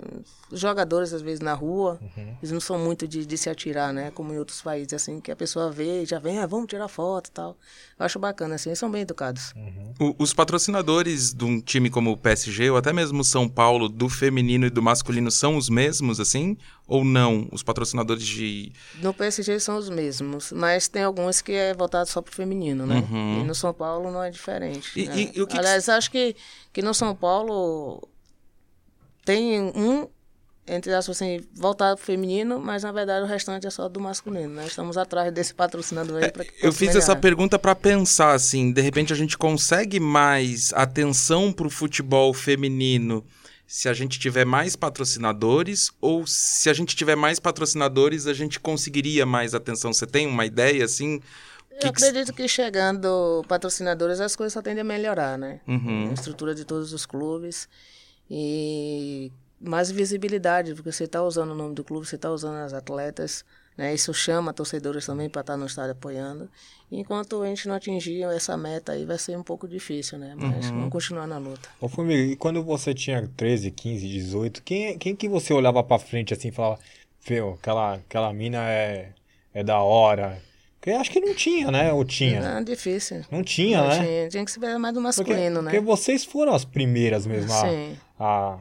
[0.50, 1.98] os jogadores às vezes na rua,
[2.38, 4.10] eles não são muito de, de se atirar, né?
[4.10, 6.86] Como em outros países, assim, que a pessoa vê e já vem, ah, vamos tirar
[6.88, 7.56] foto e tal.
[7.98, 9.52] Eu acho bacana, assim, eles são bem educados.
[9.98, 13.88] O- os patrocinadores de um time como o PSG, ou até mesmo o São Paulo,
[13.88, 16.56] do feminino e do masculino, são os mesmos, assim?
[16.86, 17.48] Ou não?
[17.50, 18.72] Os patrocinadores de.
[19.02, 23.02] No PSG são os mesmos, mas tem alguns que é voltado só pro feminino, né?
[23.40, 24.90] E no São Paulo não é diferente.
[24.98, 25.14] E- né?
[25.16, 26.36] e- e o que que Aliás, acho que,
[26.72, 28.06] que no São Paulo
[29.28, 30.08] tem um,
[30.66, 34.54] entre aspas assim, voltado pro feminino, mas na verdade o restante é só do masculino,
[34.54, 34.66] né?
[34.66, 37.20] Estamos atrás desse patrocinador aí para que Eu fiz essa melhorar.
[37.20, 43.22] pergunta pra pensar, assim, de repente a gente consegue mais atenção pro futebol feminino
[43.66, 48.58] se a gente tiver mais patrocinadores ou se a gente tiver mais patrocinadores a gente
[48.58, 49.92] conseguiria mais atenção.
[49.92, 51.20] Você tem uma ideia, assim?
[51.82, 55.60] Eu acredito que chegando patrocinadores as coisas só tendem a melhorar, né?
[55.68, 56.08] Uhum.
[56.08, 57.68] A estrutura de todos os clubes
[58.30, 62.72] e mais visibilidade, porque você está usando o nome do clube, você está usando as
[62.72, 63.44] atletas,
[63.76, 63.92] né?
[63.94, 66.48] Isso chama torcedores também para estar no estádio apoiando.
[66.90, 70.34] Enquanto a gente não atingir essa meta aí, vai ser um pouco difícil, né?
[70.36, 70.76] Mas Uhum.
[70.76, 71.68] vamos continuar na luta.
[71.80, 75.98] Ô, Formiga, e quando você tinha 13, 15, 18, quem, quem que você olhava pra
[75.98, 76.80] frente assim e falava,
[77.20, 79.12] Feu, aquela, aquela mina é,
[79.52, 80.40] é da hora?
[80.88, 81.92] Porque acho que não tinha, né?
[81.92, 82.40] Ou tinha?
[82.40, 83.22] Não, difícil.
[83.30, 83.98] Não tinha, Não né?
[83.98, 85.70] tinha, tinha que se mais do Porque, masculino, né?
[85.70, 88.56] porque vocês foram as primeiras mesmo a,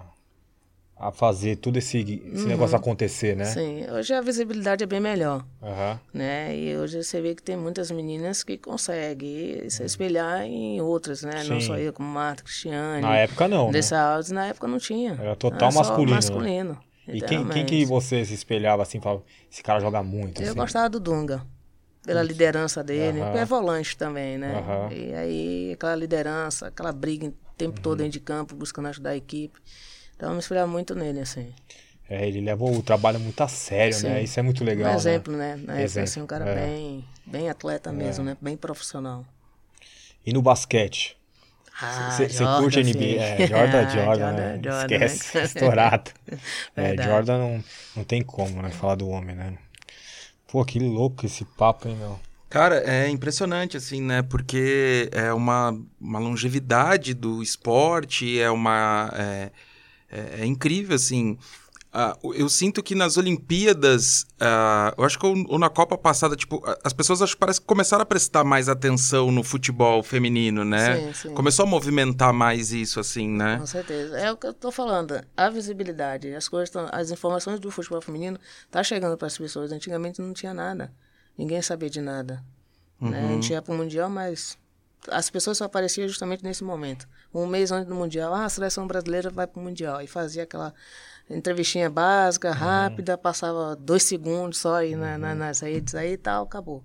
[0.98, 2.00] a, a fazer tudo esse,
[2.34, 3.46] esse negócio acontecer, né?
[3.46, 3.52] Uhum.
[3.54, 6.00] Sim, hoje a visibilidade é bem melhor, Aham.
[6.14, 6.54] né?
[6.54, 11.44] E hoje você vê que tem muitas meninas que conseguem se espelhar em outras, né?
[11.46, 11.62] Não Uhum.
[11.62, 11.68] Sim.
[11.68, 13.04] só eu, como Marta, Cristiane.
[13.04, 13.72] Na época não, né?
[13.72, 15.18] Dessa áudio, na época não tinha.
[15.18, 16.16] Era total só masculino, né?
[16.18, 16.78] masculino.
[17.08, 20.60] E quem, quem que você se espelhava assim, falava, esse cara joga muito, Eu assim?
[20.60, 21.42] gostava do Dunga.
[22.08, 24.60] Pela liderança dele, porque é volante também, né?
[24.60, 24.90] Aham.
[24.94, 27.84] E aí, aquela liderança, aquela briga o tempo Uhum.
[27.84, 29.60] todo dentro de campo, buscando ajudar a equipe.
[30.16, 31.54] Então, eu me espelhava muito nele, assim.
[32.10, 34.20] É, ele leva o trabalho muito a sério, né?
[34.20, 34.24] Sim.
[34.24, 34.96] Isso é muito legal, um né?
[34.96, 35.52] exemplo, né?
[35.52, 36.56] Época, Exemplo, assim, um cara é.
[36.56, 38.38] bem, bem atleta mesmo, né?
[38.42, 39.26] Bem profissional.
[40.26, 41.18] E no basquete?
[41.80, 43.22] Ah, Você Jordan, curte NBA?
[43.22, 44.60] É, Jordan, Ah, Jordan, né?
[44.64, 45.44] Jordan, Esquece, né?
[45.46, 46.12] estourado.
[46.76, 47.04] é.
[47.04, 47.64] Jordan não,
[47.98, 48.72] não tem como, né?
[48.72, 49.58] Falar do homem, né?
[50.48, 52.20] Pô, que louco esse papo, hein, meu?
[52.50, 54.22] Cara, é impressionante, assim, né?
[54.22, 59.10] Porque é uma, uma longevidade do esporte, é uma.
[59.14, 59.52] É,
[60.10, 61.38] é- é incrível, assim.
[62.00, 66.36] Ah, eu sinto que nas Olimpíadas, ah, eu acho que ou, ou na Copa passada,
[66.36, 70.64] tipo, as pessoas acho que parece que começaram a prestar mais atenção no futebol feminino,
[70.64, 71.08] né?
[71.08, 71.34] Sim, sim.
[71.34, 73.58] Começou a movimentar mais isso, assim, né?
[73.58, 74.16] Com certeza.
[74.16, 75.20] É o que eu tô falando.
[75.36, 79.72] A visibilidade, as coisas tão, as informações do futebol feminino tá chegando para as pessoas.
[79.72, 80.94] Antigamente não tinha nada.
[81.36, 82.44] Ninguém sabia de nada.
[83.02, 83.26] Né?
[83.26, 84.56] A gente ia pro mundial, mas
[85.10, 87.08] as pessoas só apareciam justamente nesse momento.
[87.34, 90.74] Um mês antes do mundial, ah, a seleção brasileira vai pro mundial e fazia aquela
[91.30, 96.46] entrevistinha básica, rápida, passava dois segundos só aí na, na- nas redes aí e tal,
[96.46, 96.84] acabou.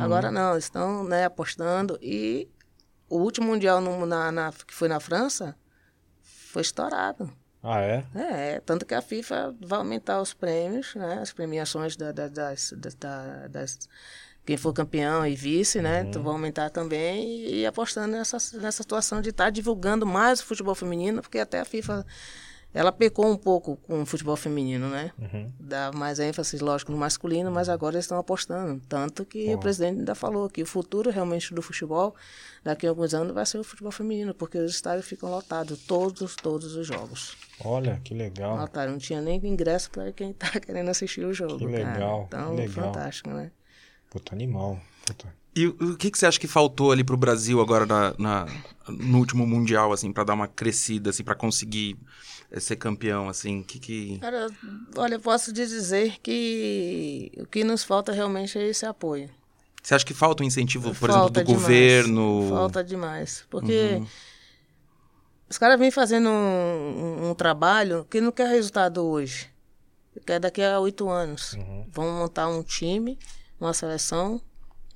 [0.00, 2.48] Agora não, estão né, apostando e
[3.08, 5.54] o último mundial no- na, na- que foi na França
[6.22, 7.30] foi estourado.
[7.62, 8.04] Ah, é?
[8.14, 11.18] É, tanto que a FIFA vai aumentar os prêmios, né?
[11.20, 13.88] As premiações da, da- das, da- das-
[14.44, 16.02] quem for campeão e vice, né?
[16.02, 20.44] Então, vão aumentar também e, e apostando nessa, nessa situação de estar divulgando mais o
[20.44, 22.04] futebol feminino, porque até a FIFA
[22.74, 25.12] ela pecou um pouco com o futebol feminino, né?
[25.60, 28.80] Dá mais ênfase, lógico, no masculino, mas agora eles estão apostando.
[28.88, 32.14] Tanto que o presidente ainda falou que o futuro realmente do futebol,
[32.64, 36.34] daqui a alguns anos, vai ser o futebol feminino, porque os estádios ficam lotados, todos,
[36.34, 37.36] todos os jogos.
[37.60, 38.56] Olha, que legal.
[38.56, 41.58] Notaram, não tinha nem ingresso para quem tá querendo assistir o jogo.
[41.58, 41.92] Que cara.
[41.94, 42.86] legal, Então, que legal.
[42.86, 43.50] fantástico, né?
[44.10, 44.80] Puta animal.
[45.06, 45.32] Puta.
[45.56, 48.46] E o, o que, que você acha que faltou ali pro Brasil agora na, na-
[48.88, 51.96] no último Mundial, assim, pra dar uma crescida, assim, pra conseguir
[52.60, 53.62] ser campeão, assim?
[53.62, 54.18] Que que...
[54.18, 54.48] Cara,
[54.96, 59.28] olha, eu posso te dizer que o que nos falta realmente é esse apoio.
[59.82, 62.46] Você acha que falta um incentivo, por falta exemplo, do demais, governo?
[62.48, 63.44] Falta demais.
[63.50, 64.02] Porque
[65.48, 66.32] os caras vêm fazendo um,
[67.26, 69.48] um- um trabalho que não quer resultado hoje.
[70.26, 71.56] Quer daqui a oito anos.
[71.90, 73.18] Vão montar um time,
[73.60, 74.40] uma seleção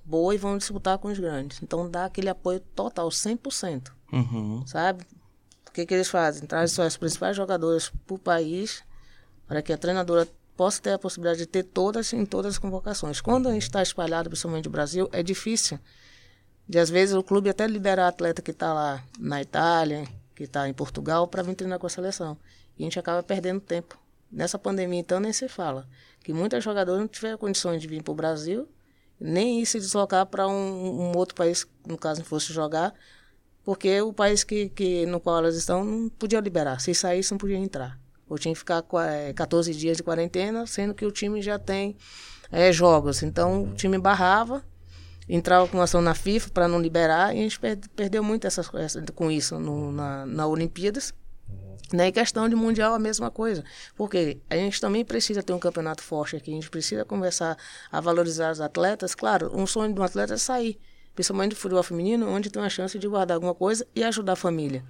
[0.04, 1.60] boa e vão disputar com os grandes.
[1.62, 3.92] Então dá aquele apoio total, 100%.
[4.10, 4.66] Uhum.
[4.66, 5.04] sabe?
[5.68, 6.46] O que, que eles fazem?
[6.46, 8.82] Trazem as principais jogadoras para o país
[9.46, 13.20] para que a treinadora possa ter a possibilidade de ter todas em todas as convocações.
[13.20, 15.78] Quando a gente está espalhado, principalmente no Brasil, é difícil
[16.68, 20.68] de, às vezes, o clube até liberar atleta que está lá na Itália, que está
[20.68, 22.36] em Portugal, para vir treinar com a seleção.
[22.76, 23.98] E a gente acaba perdendo tempo.
[24.30, 25.88] Nessa pandemia, então, nem se fala.
[26.22, 28.68] Que muitas jogadoras não tiveram condições de vir para o Brasil,
[29.18, 32.92] nem ir se deslocar para um, um outro país, no caso, não fosse jogar,
[33.68, 36.80] porque o país que, que, no qual elas estão não podia liberar.
[36.80, 38.00] Se saísse, não podia entrar.
[38.26, 41.58] Ou tinha que ficar qua- eh, 14 dias de quarentena, sendo que o time já
[41.58, 41.94] tem
[42.50, 43.22] eh, jogos.
[43.22, 44.64] Então, o time barrava,
[45.28, 48.72] entrava com ação na FIFA para não liberar, e a gente per- perdeu muito essas,
[48.72, 51.12] essa, com isso no, na, na Olimpíadas.
[51.92, 52.08] Né?
[52.08, 53.62] E questão de mundial a mesma coisa.
[53.94, 57.54] Porque a gente também precisa ter um campeonato forte aqui, a gente precisa começar
[57.92, 59.14] a valorizar os atletas.
[59.14, 60.78] Claro, um sonho de um atleta é sair,
[61.18, 64.36] principalmente do futebol feminino, onde tem uma chance de guardar alguma coisa e ajudar a
[64.36, 64.84] família.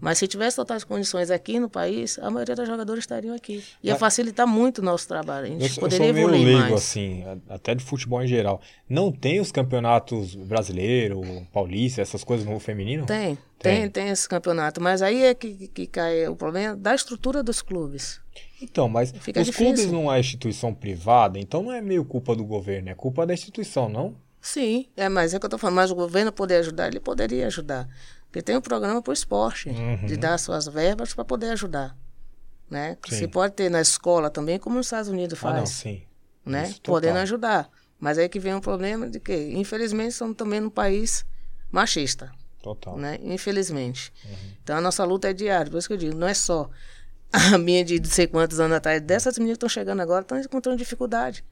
[0.00, 3.60] Mas se tivesse totais condições aqui no país, a maioria dos jogadores estariam aqui.
[3.82, 5.46] Ia facilitar muito o nosso trabalho.
[5.46, 6.74] A gente Eu, sou- eu poderia sou meio leigo, mais.
[6.74, 8.60] assim, até de futebol em geral.
[8.88, 13.04] Não tem os campeonatos brasileiro, paulista, essas coisas no feminino?
[13.04, 13.80] Tem, Tem.
[13.80, 14.80] tem, tem esse campeonato.
[14.80, 18.20] Mas aí é que, que cai o problema da estrutura dos clubes.
[18.62, 19.66] Então, mas Fica os difícil.
[19.74, 23.34] clubes não é instituição privada, então não é meio culpa do governo, é culpa da
[23.34, 24.14] instituição, não?
[24.46, 25.76] Sim, é, mas é o que eu tô falando.
[25.76, 27.88] Mas o governo poder ajudar, ele poderia ajudar.
[28.26, 30.04] Porque tem um programa para o esporte, Uhum.
[30.04, 31.96] de dar suas verbas para poder ajudar.
[32.68, 32.98] Né?
[33.08, 33.16] Sim.
[33.16, 35.70] Você pode ter na escola também, como os Estados Unidos Ah, não, faz.
[35.70, 36.02] sim.
[36.44, 36.64] né?
[36.64, 36.94] Isso, total.
[36.94, 37.70] Podendo ajudar.
[37.98, 41.24] Mas aí que vem um problema de que, infelizmente, estamos também num país
[41.70, 42.30] machista,
[42.62, 42.98] Total.
[42.98, 43.18] né?
[43.22, 44.12] Infelizmente.
[44.26, 44.30] Uhum.
[44.62, 45.70] Então a nossa luta é diária.
[45.70, 46.68] Por isso que eu digo, não é só
[47.32, 49.00] a minha de não sei quantos anos atrás.
[49.00, 51.42] Dessas meninas que estão chegando agora estão encontrando dificuldade.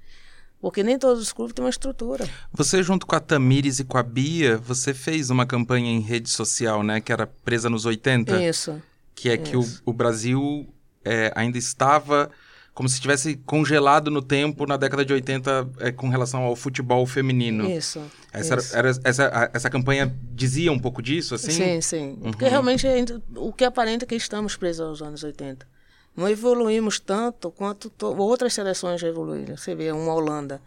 [0.62, 2.26] Porque nem todos os clubes têm uma estrutura.
[2.52, 6.30] Você, junto com a Tamires e com a Bia, você fez uma campanha em rede
[6.30, 7.00] social, né?
[7.00, 8.40] Que era presa nos 80.
[8.42, 8.80] Isso.
[9.12, 9.82] Que é que o, Isso.
[9.84, 10.72] o Brasil
[11.04, 12.30] é, ainda estava
[12.72, 17.04] como se estivesse congelado no tempo na década de 80 é, com relação ao futebol
[17.06, 17.68] feminino.
[17.68, 18.00] Isso.
[18.32, 18.76] Essa, isso.
[18.76, 21.50] era, essa, a- essa campanha dizia um pouco disso, assim?
[21.50, 22.18] Sim, sim.
[22.22, 22.30] Uhum.
[22.30, 22.86] Porque realmente
[23.36, 25.66] o que aparenta é que estamos presos aos anos 80.
[26.16, 29.56] Não evoluímos tanto quanto to- outras seleções já evoluíram.
[29.56, 30.60] Você vê, uma Holanda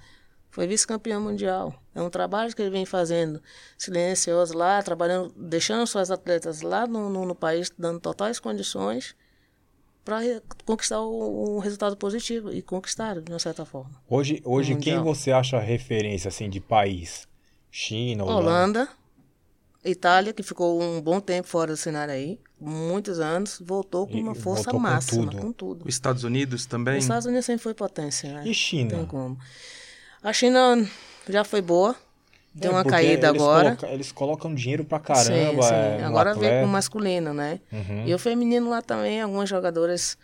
[0.50, 1.74] foi vice-campeã mundial.
[1.94, 3.42] É um trabalho que ele vem fazendo
[3.78, 9.16] silencioso lá, trabalhando, deixando suas atletas lá no, no, no país, dando totais condições
[10.04, 10.20] para
[10.66, 12.52] conquistar o, o resultado positivo.
[12.52, 13.92] E conquistaram, de uma certa forma.
[14.10, 17.28] Hoje, hoje quem você acha referência, assim, de país?
[17.70, 18.42] China, Holanda?
[18.50, 18.90] Holanda,
[19.92, 24.22] Itália, que ficou um bom tempo fora do cenário aí, muitos anos, voltou com E
[24.22, 25.38] uma força voltou com máxima, tudo.
[25.42, 25.86] com tudo.
[25.88, 26.98] Os Estados Unidos também?
[26.98, 28.44] Os Estados Unidos sempre foi potência, né?
[28.46, 28.92] E China?
[28.92, 29.38] Não tem como.
[30.24, 30.88] A China
[31.30, 31.96] já foi boa,
[32.54, 33.76] deu É, uma caída eles agora.
[33.76, 35.62] coloca- eles colocam dinheiro pra caramba.
[35.64, 35.74] sim, sim.
[35.74, 36.60] é, Agora atleta.
[36.62, 37.60] com o masculino, né?
[37.72, 38.08] Uhum.
[38.08, 40.18] E o feminino lá também, algumas jogadoras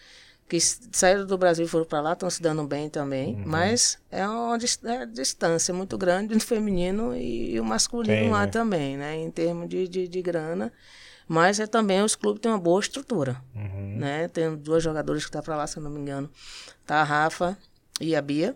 [0.52, 3.36] que saíram do Brasil e foram para lá estão se dando bem também.
[3.36, 3.44] Uhum.
[3.46, 8.48] Mas é uma é distância muito grande do feminino e, o masculino Tem, lá né?
[8.48, 9.16] também, né?
[9.16, 10.70] Em termos de, de, de grana.
[11.26, 13.42] Mas é também os clubes têm uma boa estrutura.
[13.56, 13.96] Uhum.
[13.98, 14.28] Né?
[14.28, 16.30] Tem duas jogadoras que estão para lá, se eu não me engano.
[16.86, 17.58] Tá a Rafa
[18.02, 18.54] e a Bia.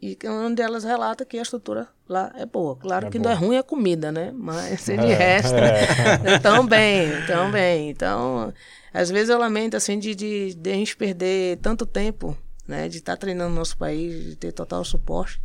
[0.00, 2.76] E que uma delas relata que a estrutura lá é boa.
[2.76, 3.30] Claro É que boa.
[3.34, 4.32] não é ruim a comida, né?
[4.32, 6.38] Mas de É, resto, é.
[6.38, 7.90] tão bem, tão bem.
[7.90, 8.52] Então,
[8.94, 12.88] às vezes eu lamento, assim, de, de, de a gente perder tanto tempo, né?
[12.88, 15.40] De estar treinando no nosso país, de ter total suporte.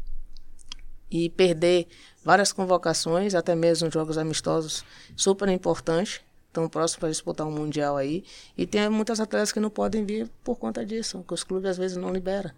[1.09, 1.87] E perder
[2.23, 4.83] várias convocações, até mesmo jogos amistosos,
[5.15, 6.21] super importantes.
[6.47, 8.23] Estão próximos para disputar um Mundial aí.
[8.55, 11.77] E tem muitas atletas que não podem vir por conta disso, que os clubes às
[11.77, 12.51] vezes não liberam.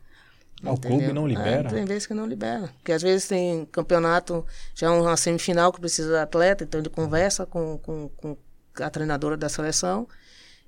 [0.64, 1.68] Ah, o clube não libera?
[1.68, 2.70] É, tem vezes que não libera.
[2.78, 7.46] Porque às vezes tem campeonato, já uma semifinal que precisa do atleta, então ele conversa
[7.46, 8.38] com, com, com
[8.80, 10.08] a treinadora da seleção,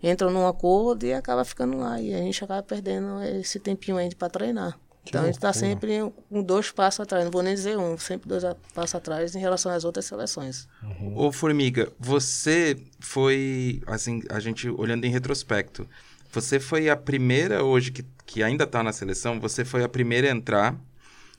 [0.01, 1.99] entra num acordo e acaba ficando lá.
[2.01, 4.77] E a gente acaba perdendo esse tempinho aí para treinar.
[5.07, 5.69] Que então a gente está loucura.
[5.69, 9.39] sempre um dois passos atrás, não vou nem dizer um, sempre dois passos atrás em
[9.39, 10.67] relação às outras seleções.
[11.15, 15.87] Ô, Formiga, você foi, assim, a gente olhando em retrospecto,
[16.31, 20.27] você foi a primeira hoje que, que ainda tá na seleção, você foi a primeira
[20.27, 20.75] a entrar,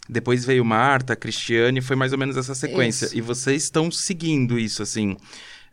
[0.08, 3.06] depois veio Marta, Cristiane, foi mais ou menos essa sequência.
[3.06, 3.16] Isso.
[3.18, 5.16] E vocês estão seguindo isso, assim.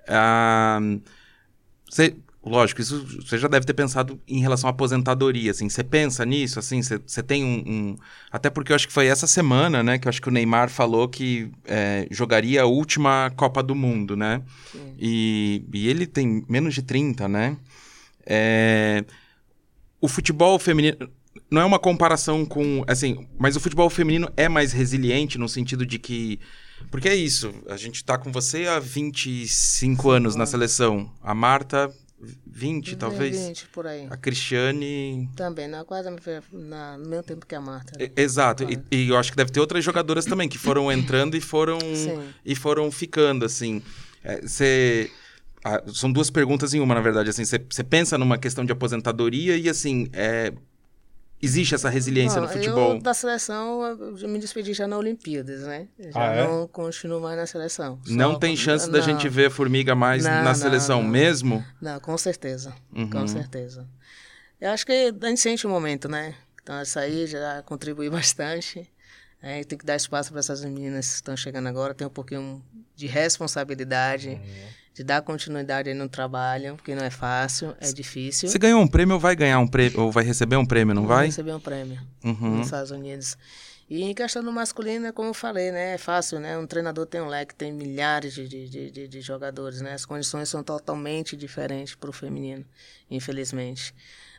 [0.08, 0.80] Ah,
[1.90, 5.70] você, lógico, isso você já deve ter pensado em relação à aposentadoria, assim.
[5.70, 6.82] Você pensa nisso, assim?
[6.82, 7.96] Você, você tem um, um-
[8.32, 9.98] Até porque eu acho que foi essa semana, né?
[9.98, 14.16] Que eu acho que o Neymar falou que é, jogaria a última Copa do Mundo,
[14.18, 14.42] né?
[15.00, 17.56] E, e ele tem menos de 30, né?
[18.26, 19.04] É,
[20.02, 20.98] o futebol feminino
[21.50, 25.86] não é uma comparação com, assim, mas o futebol feminino é mais resiliente no sentido
[25.86, 26.40] de que
[26.92, 31.12] porque é isso, a gente tá com você há 25 anos na seleção.
[31.22, 31.92] A Marta
[32.48, 33.38] 20, talvez.
[33.48, 34.08] 20 por aí.
[34.10, 36.10] A Cristiane Também, na, quase
[36.52, 38.02] na, no mesmo tempo que a Marta.
[38.02, 41.36] E- Exato, e, e eu acho que deve ter outras jogadoras também que foram entrando
[41.36, 42.24] e foram Sim.
[42.46, 43.82] e foram ficando assim.
[44.42, 45.12] Você
[45.94, 47.30] são duas perguntas em uma, na verdade.
[47.30, 50.54] Assim, você pensa numa questão de aposentadoria e assim, é,
[51.42, 52.94] existe essa resiliência Não, no futebol?
[52.96, 53.84] Eu, da seleção,
[54.20, 55.88] eu me despedi já na Olimpíadas, né?
[56.00, 56.48] Já Ah, é?
[56.48, 58.00] não continuo mais na seleção.
[58.08, 61.02] Não tem com- chance da não, gente ver a formiga mais Não, na não, seleção
[61.04, 61.10] não.
[61.10, 61.64] mesmo?
[61.82, 62.74] Não, com certeza.
[62.94, 63.10] Uhum.
[63.10, 63.88] Com certeza.
[64.60, 66.34] Eu acho que a gente sente o momento, né?
[66.64, 68.90] Então, essa aí já contribui bastante.
[69.48, 71.94] É, tem que dar espaço para essas meninas que estão chegando agora.
[71.94, 72.64] Tem um pouquinho
[72.96, 74.68] de responsabilidade, Uhum.
[74.96, 78.50] de dar continuidade aí no trabalho, porque não é fácil, é difícil.
[78.50, 80.00] Você ganhou um prêmio ou vai ganhar um prêmio?
[80.02, 81.28] Ou vai receber um prêmio, não Vou vai?
[81.28, 82.02] receber um prêmio.
[82.24, 82.58] Uhum.
[82.58, 83.38] nos Estados Unidos.
[83.88, 85.94] E em questão do masculino, é como eu falei, né?
[85.94, 86.58] É fácil, né?
[86.58, 89.94] Um treinador tem um leque, tem milhares de, de, de- de jogadores, né?
[89.94, 92.66] As condições são totalmente diferentes para o feminino,
[93.12, 93.94] infelizmente.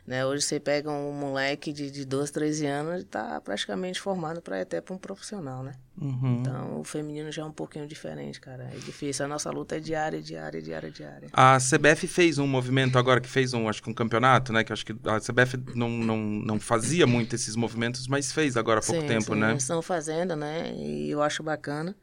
[0.07, 0.25] Né?
[0.25, 4.61] Hoje você pega um moleque de, de 12, 13 anos e está praticamente formado para
[4.61, 5.73] até para um profissional, né?
[5.99, 6.39] Uhum.
[6.39, 8.71] Então o feminino já é um pouquinho diferente, cara.
[8.73, 9.25] É difícil.
[9.25, 11.27] A nossa luta é diária, diária, diária, diária.
[11.33, 14.63] A CBF fez um movimento agora que fez um, acho que um campeonato, né?
[14.63, 18.79] Que acho que a CBF não, não, não fazia muito esses movimentos, mas fez agora
[18.79, 19.55] há pouco Sim, tempo, sim, né?
[19.57, 20.73] Estão fazendo, né?
[20.73, 21.93] E eu acho bacana.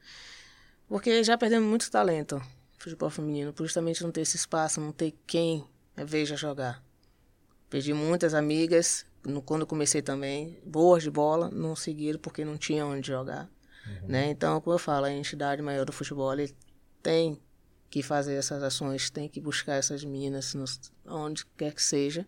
[0.87, 2.39] Porque já perdemos muito talento
[2.77, 5.65] futebol feminino, por justamente não ter esse espaço, não ter quem
[5.97, 6.84] veja jogar.
[7.69, 12.87] Perdi muitas amigas, no, quando comecei também, boas de bola, não seguiram porque não tinha
[12.87, 13.51] onde jogar.
[13.87, 14.09] Uhum.
[14.09, 14.31] Né?
[14.31, 16.55] Então, como eu falo, a entidade maior do futebol ele
[17.03, 17.41] tem
[17.91, 22.27] que fazer essas ações, tem que buscar essas meninas nos, onde quer que seja,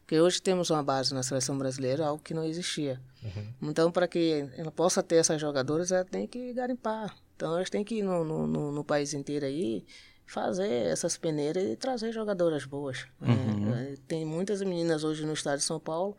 [0.00, 3.00] porque hoje temos uma base na seleção brasileira, algo que não existia.
[3.22, 3.70] Uhum.
[3.70, 7.14] Então, para que ela possa ter essas jogadoras, ela tem que garimpar.
[7.36, 9.84] Então, elas têm que ir no, no, no país inteiro aí
[10.28, 13.06] fazer essas peneiras e trazer jogadoras boas.
[13.20, 13.34] Né?
[13.34, 13.74] Uhum.
[13.74, 16.16] É, tem muitas meninas hoje no estado de São Paulo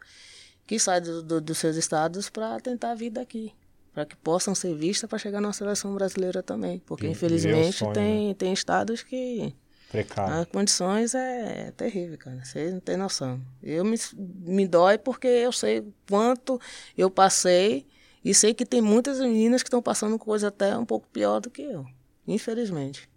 [0.65, 3.53] que saem do, do, dos seus estados para tentar a vida aqui
[3.93, 6.79] para que possam ser vistas para chegar na seleção brasileira também.
[6.85, 8.33] Porque, e, infelizmente, sonho, tem, né?
[8.33, 9.53] tem estados que
[9.91, 10.35] Precário.
[10.35, 12.43] as condições é, é terrível, cara.
[12.45, 13.41] Você não tem noção.
[13.61, 16.61] Eu me, me dói porque eu sei quanto
[16.97, 17.85] eu passei
[18.23, 21.49] e sei que tem muitas meninas que estão passando coisa até um pouco pior do
[21.49, 21.85] que eu,
[22.27, 23.09] infelizmente.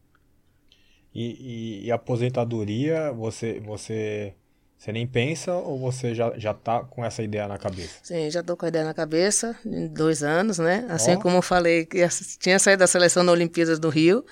[1.14, 4.34] E, e, e aposentadoria, você, você
[4.82, 8.00] você nem pensa ou você já, já tá com essa ideia na cabeça?
[8.02, 10.84] Sim, já tô com a ideia na cabeça, em dois anos, né?
[10.88, 11.20] Assim oh.
[11.20, 12.04] como eu falei, que
[12.40, 14.24] tinha saído da seleção da Olimpíadas do Rio,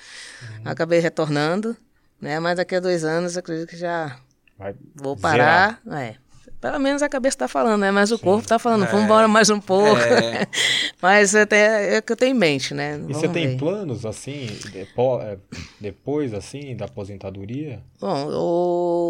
[0.42, 0.62] uhum.
[0.64, 1.76] acabei retornando,
[2.20, 2.40] né?
[2.40, 4.18] Mas daqui a dois anos, acredito que já
[4.58, 5.80] Vai vou parar.
[5.84, 6.02] Zerar.
[6.02, 6.16] É,
[6.60, 7.90] pelo menos a cabeça está falando, né?
[7.90, 8.24] Mas o Sim.
[8.24, 9.96] corpo está falando, vamos embora mais um pouco.
[9.98, 10.46] É.
[11.00, 12.98] Mas até é que eu tenho em mente, né?
[12.98, 13.58] Vamos e você tem ver.
[13.58, 15.38] planos, assim, é,
[15.80, 17.82] depois, assim, da aposentadoria?
[17.98, 18.28] Bom,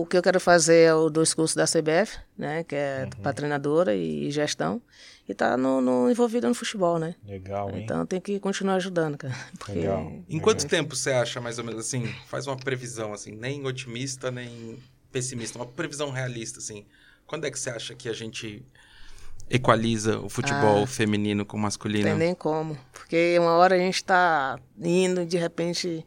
[0.03, 2.63] o, que eu quero fazer é o dois cursos da CBF, né?
[2.63, 3.23] Que é uhum.
[3.23, 4.81] para treinadora e gestão.
[5.29, 7.15] E tá no, no, envolvido no futebol, né?
[7.27, 7.83] Legal, hein?
[7.83, 9.35] Então tem que continuar ajudando, cara.
[9.59, 9.81] Porque...
[9.81, 10.13] Legal.
[10.29, 14.31] Em quanto tempo você acha, mais ou menos, assim, faz uma previsão, assim, nem otimista,
[14.31, 14.79] nem
[15.11, 16.85] pessimista, uma previsão realista, assim
[17.31, 18.61] quando é que você acha que a gente
[19.49, 22.09] equaliza o futebol ah, feminino com o masculino?
[22.09, 22.77] Não tem nem como.
[22.93, 26.05] Porque uma hora a gente está indo e de repente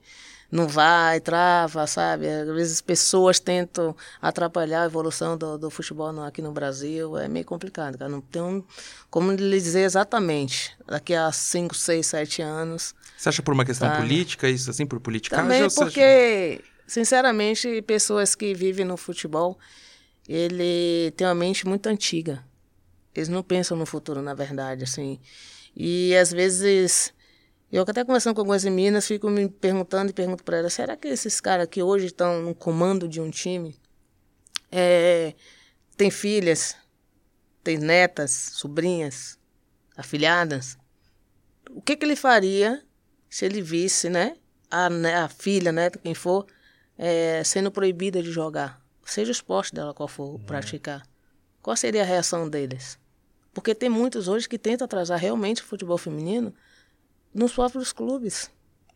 [0.51, 2.27] não vai, trava, sabe?
[2.27, 7.17] Às vezes pessoas tentam atrapalhar a evolução do, do futebol no, aqui no Brasil.
[7.17, 8.11] É meio complicado, cara.
[8.11, 8.61] Não tem um,
[9.09, 10.75] como lhe dizer exatamente.
[10.85, 12.93] Daqui a 5, 6, 7 anos.
[13.15, 13.95] Você acha por uma questão tá?
[13.95, 15.45] política, isso assim, por politicagem?
[15.45, 16.69] Também porque, acha...
[16.85, 19.57] sinceramente, pessoas que vivem no futebol
[20.27, 22.43] ele tem uma mente muito antiga.
[23.13, 25.19] Eles não pensam no futuro, na verdade, assim.
[25.75, 27.13] E às vezes,
[27.71, 31.07] eu até conversando com algumas meninas, fico me perguntando e pergunto para elas: será que
[31.07, 33.75] esses caras que hoje estão no comando de um time
[34.71, 35.35] é,
[35.97, 36.75] têm filhas,
[37.63, 39.37] têm netas, sobrinhas,
[39.95, 40.77] afilhadas?
[41.69, 42.83] O que, que ele faria
[43.29, 44.37] se ele visse, né,
[44.69, 44.87] a,
[45.23, 46.45] a filha, né, quem for,
[46.97, 48.82] é, sendo proibida de jogar?
[49.05, 50.39] Seja o esporte dela qual for uhum.
[50.39, 51.05] praticar,
[51.61, 52.99] qual seria a reação deles?
[53.53, 56.53] Porque tem muitos hoje que tentam atrasar realmente o futebol feminino
[57.33, 58.49] nos próprios clubes.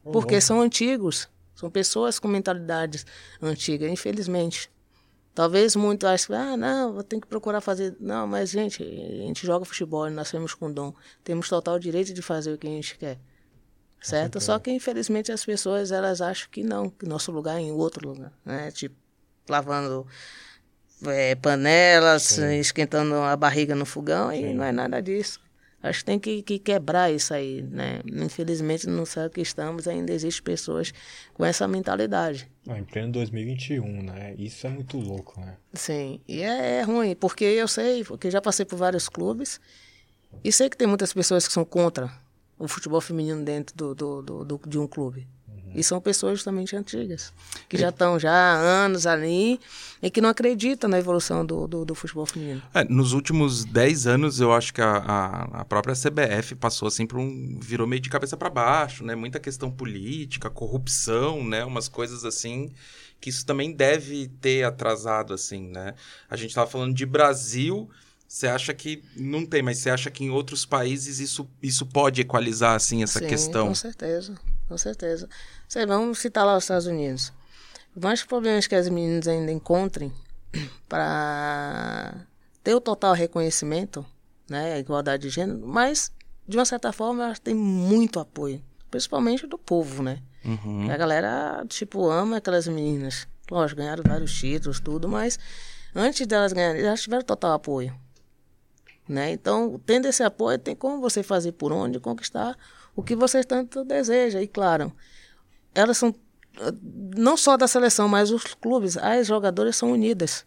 [0.03, 3.05] Oh, porque são antigos, são pessoas com mentalidades
[3.41, 4.71] antigas, infelizmente.
[5.37, 7.95] Talvez muitos achem, ah, não, vou ter que procurar fazer.
[7.99, 10.91] Não, mas, gente, a gente joga futebol, nascemos com dom.
[11.23, 13.19] Temos total direito de fazer o que a gente quer.
[14.01, 14.39] Certo?
[14.39, 18.09] Só que, infelizmente, as pessoas elas acham que não, que nosso lugar é em outro
[18.09, 18.33] lugar.
[18.43, 18.71] Né?
[18.71, 18.95] Tipo,
[19.49, 20.05] lavando
[21.05, 22.59] é, panelas, Sim.
[22.59, 24.51] esquentando a barriga no fogão, Sim.
[24.51, 25.39] e não é nada disso.
[25.81, 28.01] Acho que tem que, que, quebrar isso aí, né?
[28.05, 30.91] Infelizmente, no século que estamos, ainda existem pessoas
[31.33, 32.49] com essa mentalidade.
[32.67, 34.33] em pleno 2021, né?
[34.37, 35.55] Isso é muito louco, né?
[35.73, 39.61] Sim, e é, é, ruim, porque eu sei, porque já passei por vários clubes,
[40.43, 42.11] e sei que tem muitas pessoas que são contra
[42.57, 45.27] o futebol feminino dentro do, do, do, do de um clube.
[45.75, 47.31] E são pessoas justamente antigas,
[47.69, 49.59] que já estão já há anos ali
[50.01, 52.61] e que não acreditam na evolução do, do, do futebol feminino.
[52.73, 57.05] É, nos últimos 10 anos, eu acho que a, a, a, própria CBF passou assim
[57.05, 57.59] por um.
[57.61, 59.15] virou meio de cabeça para baixo, né?
[59.15, 61.63] Muita questão política, corrupção, né?
[61.63, 62.71] Umas coisas assim
[63.19, 65.93] que isso também deve ter atrasado, assim, né?
[66.29, 67.89] A gente estava falando de Brasil.
[68.27, 72.21] Você acha que não tem, mas você acha que em outros países isso, isso pode
[72.21, 73.67] equalizar assim essa Sim, questão?
[73.67, 74.37] Com certeza,
[74.67, 75.29] com certeza.
[75.67, 77.33] Sei, vamos citar lá os Estados Unidos.
[77.93, 80.13] Mais problemas que as meninas ainda encontrem
[80.87, 82.25] para
[82.63, 84.05] ter o total reconhecimento,
[84.49, 86.11] né, a igualdade de gênero, mas
[86.47, 90.21] de uma certa forma elas têm muito apoio, principalmente do povo, né?
[90.45, 90.89] Uhum.
[90.89, 93.27] A galera tipo ama aquelas meninas.
[93.51, 95.37] Lógico, ganharam vários títulos, tudo, mas
[95.93, 97.93] antes delas ganharem, elas tiveram total apoio.
[99.07, 99.31] Né?
[99.31, 102.57] Então, tendo esse apoio, tem como você fazer por onde conquistar
[102.95, 104.41] o que você tanto deseja.
[104.41, 104.91] E claro,
[105.77, 106.13] elas são
[107.15, 110.45] não só da seleção, mas os clubes, as jogadoras são unidas.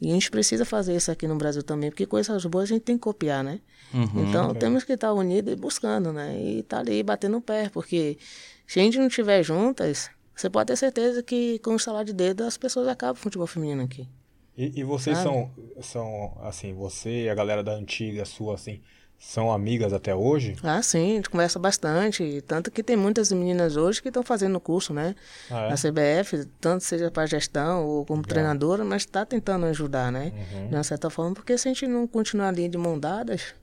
[0.00, 2.82] E a gente precisa fazer isso aqui no Brasil também, porque coisas boas a gente
[2.82, 3.60] tem que copiar, né?
[3.92, 4.28] Uhum.
[4.28, 6.40] então temos que estar unidos e buscando, né?
[6.40, 8.18] E tá ali batendo o pé, porque
[8.66, 12.12] se a gente não estiver juntas, você pode ter certeza que com o salário de
[12.12, 14.08] dedo as pessoas acabam com o futebol feminino aqui.
[14.56, 15.28] E, e vocês Sabe?
[15.28, 15.50] são,
[15.82, 18.80] são, assim, você e a galera da antiga sua, assim,
[19.20, 20.56] são amigas até hoje?
[20.62, 22.42] Ah, sim, a gente conversa bastante.
[22.48, 25.14] Tanto que tem muitas meninas hoje que estão fazendo curso, né?
[25.50, 25.68] Ah, é?
[25.68, 30.32] Na CBF, tanto seja para gestão ou como treinadora, mas está tentando ajudar, né?
[30.54, 30.68] Uhum.
[30.70, 33.54] De uma certa forma, porque se a gente não continuar ali de mão dadas,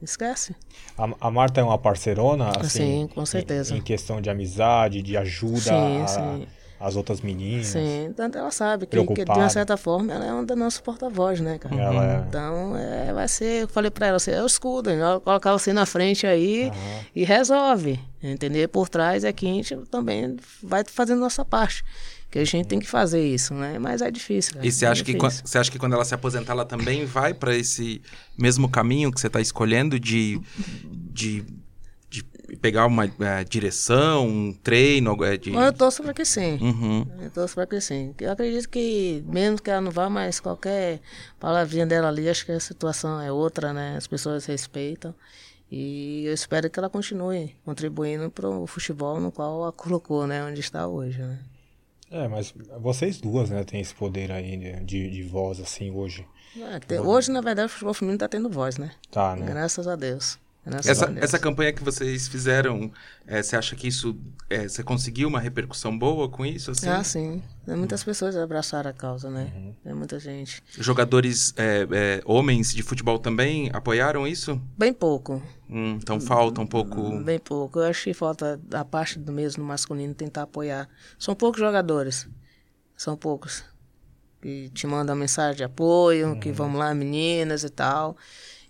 [0.00, 0.56] esquece.
[0.96, 2.68] A, a Marta é uma parceirona, assim?
[3.02, 3.74] Sim, com certeza.
[3.74, 6.46] Em, em questão de amizade, de ajuda Sim, a- sim.
[6.78, 7.68] Às outras meninas.
[7.68, 10.82] Sim, tanto ela sabe que, que, de uma certa forma ela é uma da nossa
[10.82, 11.74] porta-voz, né, cara?
[11.74, 15.20] Ela é- Então, é, vai ser, eu falei pra ela, você é o escudo, ela
[15.20, 17.04] colocar você na frente aí Aham.
[17.14, 18.68] e resolve, entender?
[18.68, 21.84] Por trás é que a gente também vai fazendo nossa parte,
[22.30, 23.78] que a gente tem que fazer isso, né?
[23.78, 24.54] Mas é difícil.
[24.54, 25.42] cara, E você é acha, que, difícil.
[25.46, 28.02] você acha que quando ela se aposentar, ela também vai para esse
[28.36, 30.40] mesmo caminho que você está escolhendo de,
[31.12, 31.44] de
[32.64, 35.10] pegar uma eh, direção, um treino?
[35.10, 35.50] algo, eh, De...
[35.50, 36.56] Mas eu torço pra que sim.
[36.62, 37.06] Uhum.
[37.20, 38.14] Eu torço pra que sim.
[38.18, 41.00] Eu acredito que, mesmo que ela não vá, mas qualquer
[41.38, 43.96] palavrinha dela ali, acho que a situação é outra, né?
[43.98, 45.14] As pessoas respeitam.
[45.70, 50.42] E eu espero que ela continue contribuindo para o futebol no qual a colocou, né?
[50.42, 51.38] Onde está hoje, né?
[52.10, 56.26] É, mas vocês duas, né, têm esse poder aí de, de, de voz, assim, hoje.
[56.56, 58.92] É, te- Hoje, na verdade, o futebol feminino está tendo voz, né?
[59.10, 59.44] Tá, né?
[59.46, 60.38] Graças a Deus.
[60.66, 62.90] Graças Essa, essa campanha que vocês fizeram,
[63.26, 64.16] eh, você acha que isso.
[64.48, 66.70] eh, você conseguiu uma repercussão boa com isso?
[66.70, 66.88] Assim?
[66.88, 67.42] Ah, sim.
[67.66, 69.52] Tem Muitas pessoas abraçaram a causa, né?
[69.54, 69.74] Uhum.
[69.84, 70.62] Tem muita gente.
[70.78, 74.58] Jogadores eh, eh, homens de futebol também apoiaram isso?
[74.78, 75.42] Bem pouco.
[75.68, 77.18] Hum, então falta um pouco.
[77.22, 77.80] Bem pouco.
[77.80, 80.88] Eu acho que falta a parte do mesmo masculino tentar apoiar.
[81.18, 82.26] São poucos jogadores.
[82.96, 83.64] São poucos.
[84.40, 88.16] Que te mandam mensagem de apoio, que vamos lá, meninas e tal.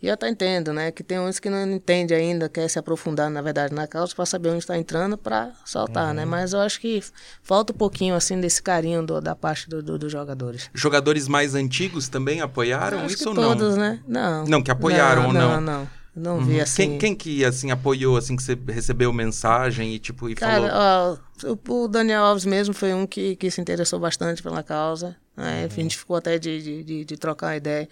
[0.04, 0.90] E eu até entendo, né?
[0.92, 4.26] Que tem uns que não entendem ainda, quer se aprofundar, na verdade, na causa para
[4.26, 6.26] saber onde está entrando para soltar, né?
[6.26, 7.02] Mas eu acho que
[7.42, 10.68] falta um pouquinho, assim, desse carinho do- da parte do- do- dos jogadores.
[10.74, 13.82] Jogadores mais antigos também apoiaram isso ou todos, não?
[13.82, 14.00] né?
[14.06, 14.44] Não.
[14.44, 15.52] Não, que apoiaram ou não?
[15.52, 15.88] Não, não.
[16.16, 16.90] Não vi assim.
[16.90, 20.68] Quem, quem que, assim, apoiou, assim, que você recebeu mensagem e, tipo, e falou...
[20.68, 24.62] Cara, ó, o- o Daniel Alves mesmo foi um que, que se interessou bastante pela
[24.62, 25.16] causa.
[25.36, 25.64] Né?
[25.64, 27.88] A gente ficou até de, de, de, de trocar uma ideia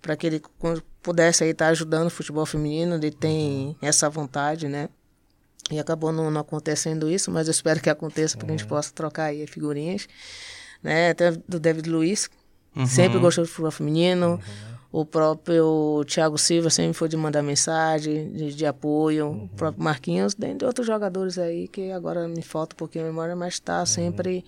[0.00, 0.42] para que ele
[1.02, 2.94] pudesse aí estar ajudando o futebol feminino.
[2.96, 4.88] Ele tem essa vontade, né?
[5.70, 8.66] E acabou não, não acontecendo isso, mas eu espero que aconteça para que a gente
[8.66, 10.08] possa trocar aí figurinhas.
[10.82, 11.10] Né?
[11.10, 12.30] Até do David Luiz,
[12.86, 14.40] sempre gostou do futebol feminino.
[14.90, 19.44] O próprio Thiago Silva sempre foi de mandar mensagem, de, de apoio.
[19.44, 23.36] O próprio Marquinhos, dentre outros jogadores aí, que agora me falta um pouquinho a memória,
[23.36, 24.46] mas está sempre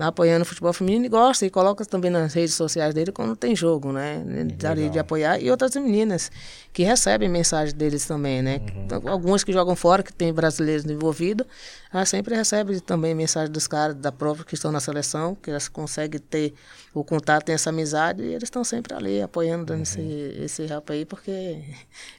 [0.00, 3.56] apoiando o futebol feminino e gosta e coloca também nas redes sociais dele quando tem
[3.56, 4.22] jogo, né?
[4.26, 5.40] Ele tá ali de apoiar.
[5.40, 6.30] E outras meninas
[6.72, 8.60] que recebem mensagem deles também, né?
[9.06, 11.46] Algumas que jogam fora, que tem brasileiros envolvidos,
[11.92, 15.68] elas sempre recebem também mensagem dos caras da própria que estão na seleção, que elas
[15.68, 16.54] conseguem ter
[16.92, 20.00] o contato, tem essa amizade, e eles estão sempre ali apoiando, dando esse,
[20.38, 21.62] esse rap aí, porque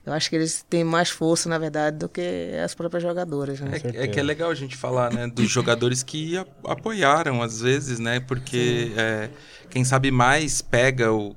[0.05, 2.21] eu acho que eles têm mais força, na verdade, do que
[2.63, 3.71] as próprias jogadoras, né?
[3.93, 7.61] É, é que é legal a gente falar, né, dos jogadores que a- apoiaram às
[7.61, 9.29] vezes, né, porque é,
[9.69, 11.35] quem sabe mais pega o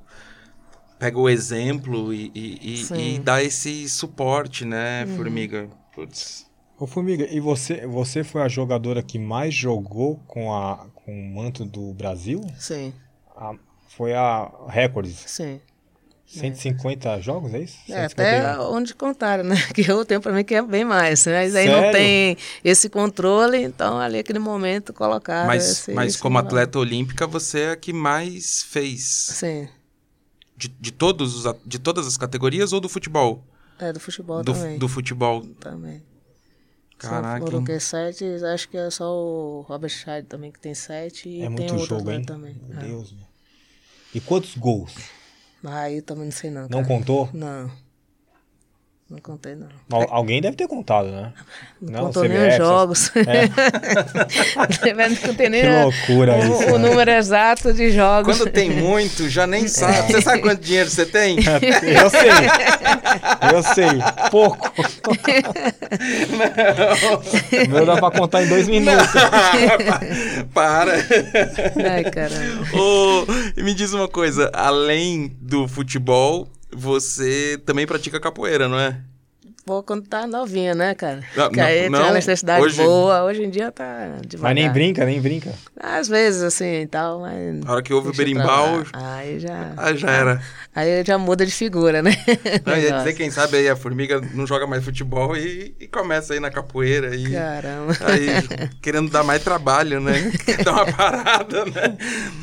[0.99, 5.69] pega o exemplo e, e, e- e dá esse suporte, né, Formiga?
[5.93, 6.45] Putz.
[6.83, 11.33] Ô, Formiga, e você, você foi a jogadora que mais jogou com, a, com o
[11.33, 12.41] manto do Brasil?
[12.59, 12.93] Sim,
[13.37, 13.55] A-
[13.87, 15.23] foi a Records.
[15.25, 15.61] sim.
[16.27, 17.77] 150 jogos, é isso?
[17.89, 18.45] É, 151.
[18.49, 19.55] até onde contaram, né?
[19.73, 21.91] Que eu tenho pra mim que é bem mais, mas aí não Sério?
[21.93, 27.25] tem esse controle, então ali aquele momento colocaram Mas, esse, mas esse como atleta olímpica,
[27.25, 29.69] você é a que mais fez Sim,
[30.57, 33.41] de, de todos os, de todas as categorias ou do futebol?
[33.79, 34.77] é do futebol Do, também.
[34.77, 35.45] do futebol.
[35.61, 36.03] Também.
[37.09, 40.73] Caraca, Só foram que sete, acho que é só o Robert Scheid também que tem
[40.73, 42.23] sete e É tem muito outro jogo, hein?
[42.23, 42.55] também.
[42.67, 42.87] Meu É.
[42.87, 43.25] Deus, meu.
[44.15, 44.93] E quantos gols?
[45.63, 46.87] Ah, aí eu também não sei não, Não cara.
[46.87, 47.29] contou?
[47.33, 47.71] Não.
[49.13, 49.67] Não contei não.
[49.91, 51.31] Al- Alguém deve ter contado, né?
[51.79, 53.11] Não, contou nem os CBF, jogos.
[55.07, 56.89] não contei nem Que loucura o, isso, o né?
[56.89, 58.35] número exato de jogos.
[58.39, 60.11] Quando tem muito, já nem sabe.
[60.13, 61.37] Você sabe quanto dinheiro você tem?
[61.85, 62.31] Eu sei.
[63.53, 64.29] Eu sei.
[64.31, 64.71] Pouco.
[67.67, 69.05] O meu dá pra contar em dois minutos.
[70.55, 70.93] Para.
[71.91, 72.65] Ai, caramba.
[73.55, 78.99] E me diz uma coisa, além do futebol, você também pratica capoeira, não é?
[79.65, 81.21] pouco quando tá novinha, né, cara?
[81.35, 84.53] Não, que aí não, uma não, necessidade hoje- boa, hoje em dia tá devagar.
[84.53, 85.53] Mas nem brinca, nem brinca.
[85.79, 87.63] Às vezes, assim, e tal, mas...
[87.63, 88.83] Na hora que houve o berimbau.
[88.93, 89.73] Aí já...
[89.77, 90.41] ah, já era.
[90.75, 92.11] Aí já muda de figura, né?
[92.65, 96.33] Não, ia dizer, quem sabe aí a formiga não joga mais futebol e, e começa
[96.33, 97.93] aí na capoeira e Caramba.
[98.01, 100.31] aí querendo dar mais trabalho, né?
[100.43, 101.97] Quer dar uma parada, né?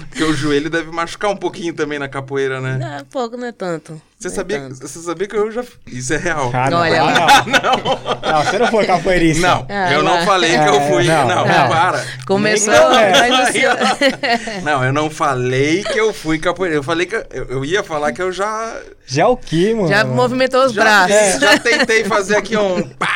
[0.09, 2.79] Porque o joelho deve machucar um pouquinho também na capoeira, né?
[2.79, 4.01] Não, pouco, não é tanto.
[4.21, 4.75] Você sabia, tanto.
[4.87, 5.65] você sabia que eu já.
[5.87, 6.51] Isso é real.
[6.53, 6.79] Ah, não.
[6.81, 8.33] Olha Ah, não.
[8.33, 8.45] não.
[8.45, 9.47] você não foi capoeirista.
[9.49, 10.27] Não, Ah, eu não lá.
[10.27, 11.05] falei que eu É, fui.
[11.05, 11.69] Não, não, não, não.
[11.69, 12.05] para.
[12.27, 13.29] Começou, começa.
[13.29, 14.61] mas você...
[14.63, 16.77] Não, eu não falei que eu fui capoeira.
[16.77, 19.89] Eu falei que eu, eu ia falar que eu já Já o que, mano?
[19.89, 21.17] Já movimentou os já, braços.
[21.17, 23.09] fiz, já tentei fazer aqui um pá,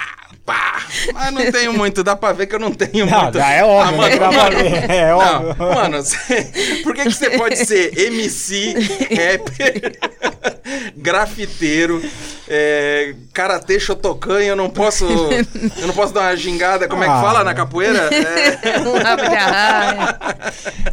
[0.45, 0.83] pá,
[1.13, 2.03] mas não tenho muito.
[2.05, 3.39] Dá pra ver que eu não tenho Não, muito.
[3.39, 4.19] já é Ah, óbvio, mano, né?
[4.19, 5.57] Dá pra mano, ver, é não, óbvio.
[5.75, 8.75] mano, você- por que, que você pode ser MC,
[9.11, 9.99] rapper,
[10.97, 12.03] grafiteiro,
[12.49, 15.05] é, karatê, shotokan eu não posso.
[15.07, 17.57] Eu não posso dar uma gingada, como é que Ah, fala na mano.
[17.57, 18.11] capoeira?
[18.15, 18.95] É, um.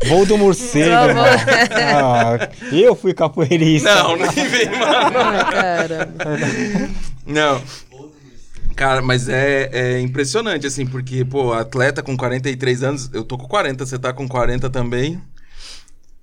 [0.10, 1.26] Voo do morcego, Só irmão.
[1.26, 3.94] Ah, eu fui capoeirista.
[3.96, 5.18] não, nem vem, mano.
[5.18, 6.26] Ai, caramba.
[7.26, 7.62] Não.
[8.76, 13.48] Cara, mas é, é impressionante, assim, porque, pô, atleta com 43 anos, eu tô com
[13.48, 15.22] 40, você tá com 40 também.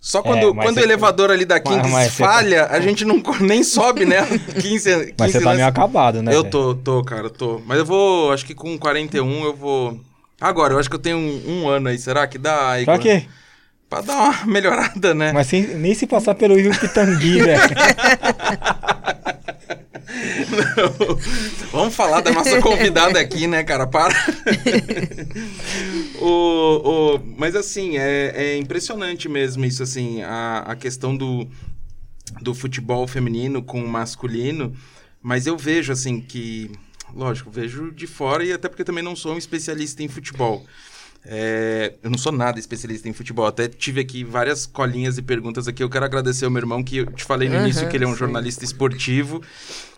[0.00, 3.04] Só quando, É, mas quando o elevador ali da Kings mas você- falha, a gente
[3.04, 4.24] não nem sobe, né?
[4.60, 6.34] 15, 15 Mas você tá meio acabado, né?
[6.34, 7.60] Eu tô, tô, cara, tô.
[7.66, 10.00] Mas eu vou, acho que com 41 eu vou...
[10.40, 12.56] Agora, eu acho que eu tenho um, um ano aí, será que dá?
[12.84, 12.98] Pra Igor?
[13.00, 13.24] quê?
[13.90, 15.32] Pra dar uma melhorada, né?
[15.32, 17.60] Mas sem, nem se passar pelo Rio Pitangui, velho.
[20.58, 21.18] Não.
[21.72, 23.86] Vamos falar da nossa convidada aqui, né, cara?
[23.86, 24.14] Para.
[26.20, 31.46] o, o- mas assim, é, é impressionante mesmo isso, assim, a, a questão do,
[32.40, 34.74] do futebol feminino com o masculino.
[35.22, 36.70] Mas eu vejo, assim, que.
[37.14, 40.64] Lógico, vejo de fora e até porque também não sou um especialista em futebol.
[41.24, 43.46] É, eu não sou nada especialista em futebol.
[43.46, 45.82] Até tive aqui várias colinhas e perguntas aqui.
[45.82, 48.04] Eu quero agradecer ao meu irmão, que eu te falei no Aham, início que ele
[48.04, 48.18] é um sim.
[48.18, 49.42] jornalista esportivo.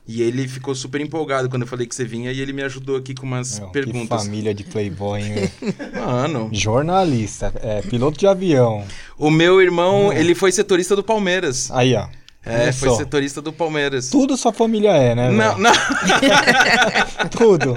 [0.07, 2.96] E ele ficou super empolgado quando eu falei que você vinha e ele me ajudou
[2.96, 4.24] aqui com umas que perguntas.
[4.24, 5.51] família de playboy, hein?
[5.94, 8.84] Mano, Jornalista, é, piloto de avião.
[9.16, 11.70] o meu irmão, ele foi setorista do Palmeiras.
[11.70, 12.09] Aí, ó.
[12.45, 12.97] É, Olha foi só.
[12.97, 14.09] setorista do Palmeiras.
[14.09, 15.62] Tudo sua família é, né, Não, velho?
[15.62, 15.72] não,
[17.28, 17.76] Tudo.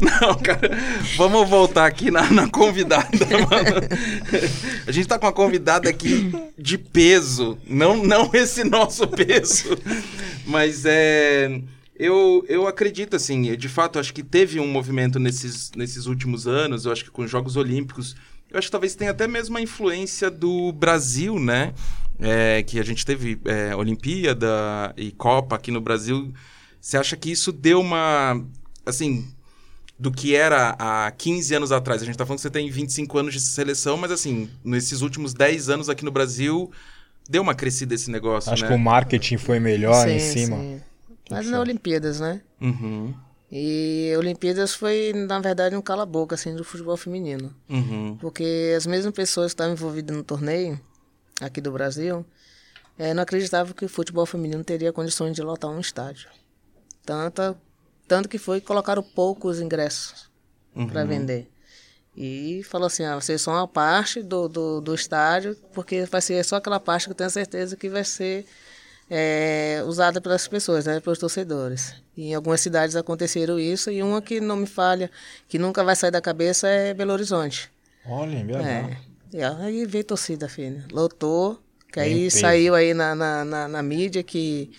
[0.00, 0.70] não, cara.
[1.16, 3.08] Vamos voltar aqui na, na convidada,
[3.50, 3.88] mano.
[4.86, 7.58] A gente tá com uma convidada aqui de peso.
[7.66, 9.76] Não, não esse nosso peso.
[10.46, 11.60] Mas é.
[11.96, 16.84] Eu, eu acredito, assim, de fato, acho que teve um movimento nesses, nesses últimos anos,
[16.86, 18.16] eu acho que com os Jogos Olímpicos,
[18.50, 21.72] eu acho que talvez tenha até mesmo a influência do Brasil, né?
[22.18, 24.46] É, que a gente teve é, Olimpíada
[24.96, 26.32] e Copa aqui no Brasil.
[26.80, 28.40] Você acha que isso deu uma.
[28.86, 29.26] Assim,
[29.98, 32.02] do que era há 15 anos atrás?
[32.02, 35.32] A gente tá falando que você tem 25 anos de seleção, mas assim, nesses últimos
[35.34, 36.70] 10 anos aqui no Brasil,
[37.28, 38.68] deu uma crescida esse negócio, Acho né?
[38.68, 40.56] que o marketing foi melhor em Sim, cima.
[40.58, 40.80] sim.
[41.30, 42.42] Mas na Olimpíadas, né?
[42.60, 43.14] Uhum,
[43.50, 47.54] E Olimpíadas foi, na verdade, um cala-boca, assim, do futebol feminino.
[47.68, 50.78] uhum, Porque as mesmas pessoas que estavam envolvidas no torneio,
[51.40, 52.24] aqui do Brasil,
[52.98, 56.28] eh, não acreditavam que o futebol feminino teria condições de lotar um estádio.
[57.04, 57.56] Tanto,
[58.06, 60.30] tanto que foi colocaram poucos ingressos
[60.88, 61.50] para vender.
[62.16, 66.44] E falou assim, ah, vocês são uma parte do, do, do estádio, porque vai ser
[66.44, 68.46] só aquela parte que eu tenho certeza que vai ser
[69.10, 71.94] eh, usada pelas pessoas, né, pelos torcedores.
[72.16, 75.10] E em algumas cidades aconteceram isso, e uma que não me falha,
[75.48, 77.70] que nunca vai sair da cabeça é Belo Horizonte.
[78.06, 78.92] Olha, é verdade.
[78.92, 78.98] É.
[79.34, 80.84] E aí veio torcida, filha.
[80.92, 81.58] Lotou,
[81.92, 82.38] que aí peso.
[82.38, 84.70] saiu aí na, na, na, na mídia que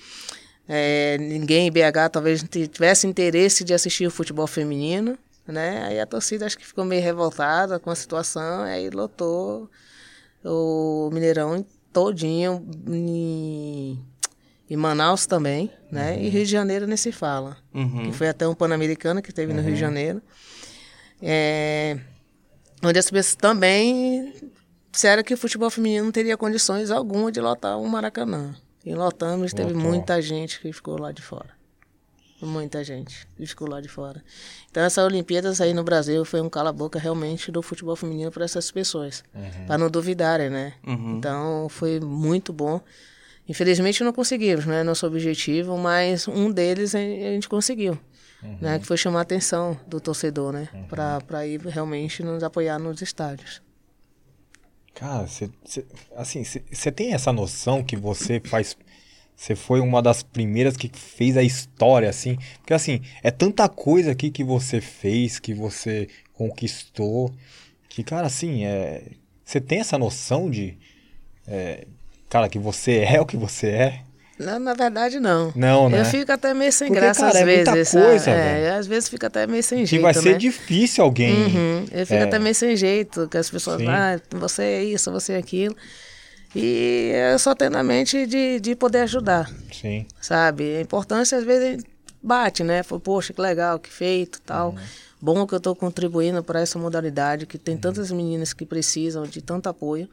[0.66, 2.42] é, ninguém em BH talvez
[2.72, 5.84] tivesse interesse de assistir o futebol feminino, né?
[5.84, 9.70] Aí a torcida acho que ficou meio revoltada com a situação, aí lotou
[10.42, 14.00] o Mineirão todinho em,
[14.70, 16.18] em Manaus também, né?
[16.18, 17.58] E Rio de Janeiro nem se fala.
[17.74, 18.06] uhum.
[18.06, 20.22] Que foi até um Pan-Americano que teve no Rio de Janeiro.
[21.22, 21.98] É,
[22.86, 24.34] onde as pessoas também
[24.92, 28.56] disseram que o futebol feminino não teria condições alguma de lotar um Maracanã.
[28.86, 29.90] E lotamos, teve Lotou.
[29.90, 31.50] muita gente que ficou lá de fora.
[32.42, 34.24] Muita gente que ficou lá de fora.
[34.70, 38.70] Então, essa Olimpíadas aí no Brasil foi um cala-boca realmente do futebol feminino para essas
[38.70, 39.24] pessoas.
[39.66, 40.74] Para não duvidarem, né?
[40.86, 41.18] Uhum.
[41.18, 42.80] Então, foi muito bom.
[43.48, 44.84] Infelizmente, não conseguimos, né?
[44.84, 47.98] Nosso objetivo, mas um deles a gente conseguiu.
[48.60, 48.80] Né?
[48.80, 50.70] Que foi chamar a atenção do torcedor, né?
[50.88, 53.62] Para ir realmente nos apoiar nos estádios.
[54.94, 55.86] Cara, você, você-
[56.16, 58.78] assim, você tem essa noção que você faz
[59.36, 62.38] Você foi uma das primeiras que fez a história, assim.
[62.60, 67.34] Porque, assim, é tanta coisa aqui que você fez, que você conquistou,
[67.90, 69.12] que, cara, assim, é...
[69.46, 70.78] você tem essa noção de,
[71.48, 71.88] é,
[72.30, 74.04] cara, que você é o que você é?
[74.38, 75.54] Não, na verdade, não.
[75.56, 76.02] Não, né?
[76.02, 77.92] Eu fico até meio sem Porque, graça cara, às é vezes.
[77.92, 80.02] coisa, é, às vezes fica até meio sem Que jeito.
[80.02, 80.38] vai ser né?
[80.38, 81.34] difícil alguém.
[81.46, 81.86] Uhum.
[81.92, 82.24] Eu fico É.
[82.24, 83.88] até meio sem jeito, que as pessoas, Sim.
[83.88, 85.76] ah, você é isso, você é aquilo.
[86.56, 90.06] E eu só tenho na mente de, de poder ajudar, Sim.
[90.22, 90.78] sabe?
[90.78, 91.84] A importância, às vezes,
[92.24, 92.82] bate, né?
[92.84, 94.70] Fala, Poxa, que legal, que feito tal.
[94.72, 94.76] Uhum.
[95.22, 99.42] Bom que eu estou contribuindo para essa modalidade, que tem tantas meninas que precisam de
[99.42, 100.10] tanto apoio, Uhum.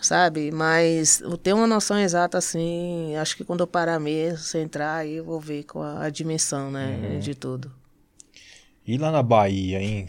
[0.00, 0.50] Sabe?
[0.50, 5.14] Mas eu tenho uma noção exata, assim, acho que quando eu parar mesmo, centrar, aí
[5.16, 7.18] eu vou ver com a, a dimensão, né, Uhum.
[7.18, 7.72] de tudo.
[8.86, 10.06] E lá na Bahia, hein?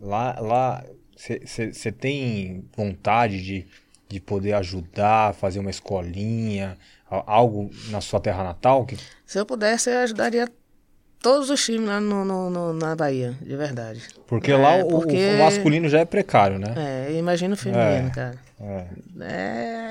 [0.00, 0.84] Lá, lá,
[1.16, 3.66] você tem vontade de,
[4.08, 6.78] de poder ajudar, fazer uma escolinha,
[7.10, 8.86] algo na sua terra natal?
[8.86, 8.96] Que,
[9.26, 10.48] Se eu pudesse, eu ajudaria
[11.20, 14.02] todos os times lá no, no- no- na Bahia, de verdade.
[14.26, 16.74] porque É, lá o, o porque- masculino já é precário, né?
[16.76, 18.10] É, imagina o feminino, É.
[18.10, 18.38] cara.
[18.60, 18.86] É.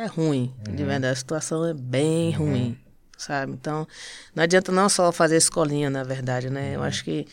[0.03, 0.88] É ruim, de Uhum.
[0.88, 1.13] verdade.
[1.13, 2.78] A situação é bem ruim,
[3.17, 3.51] sabe?
[3.53, 3.88] Então,
[4.36, 6.69] não adianta não só fazer escolinha, na verdade, né?
[6.69, 6.73] Uhum.
[6.75, 7.25] Eu acho que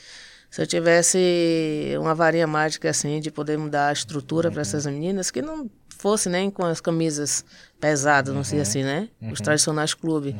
[0.51, 4.62] se eu tivesse uma varinha mágica, assim, de poder mudar a estrutura para Uhum.
[4.62, 5.68] essas meninas, que não
[6.05, 7.42] fosse nem com as camisas
[7.80, 8.44] pesadas, não Uhum.
[8.44, 9.09] sei assim, né?
[9.32, 10.34] Os tradicionais clubes.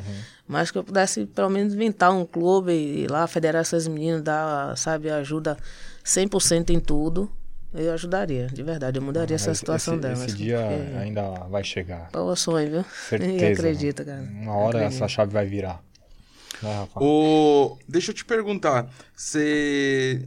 [0.47, 4.77] Mas que eu pudesse, pelo menos, inventar um clube e lá federar essas meninas, dar,
[4.77, 5.57] sabe, ajuda
[6.03, 7.31] 100% em tudo.
[7.73, 8.99] Eu ajudaria, de verdade.
[8.99, 10.21] Eu mudaria essa Esse- situação esse, delas.
[10.23, 12.09] Esse dia porque- ainda vai chegar.
[12.11, 12.85] Pô, eu sonho, viu?
[13.09, 13.31] Certeza.
[13.31, 14.21] Ninguém acredita, cara.
[14.21, 14.95] Uma hora Acredito.
[14.97, 15.81] essa chave vai virar.
[16.61, 16.87] Né?
[16.95, 17.75] O...
[17.89, 18.87] Deixa eu te perguntar.
[19.15, 20.25] Você.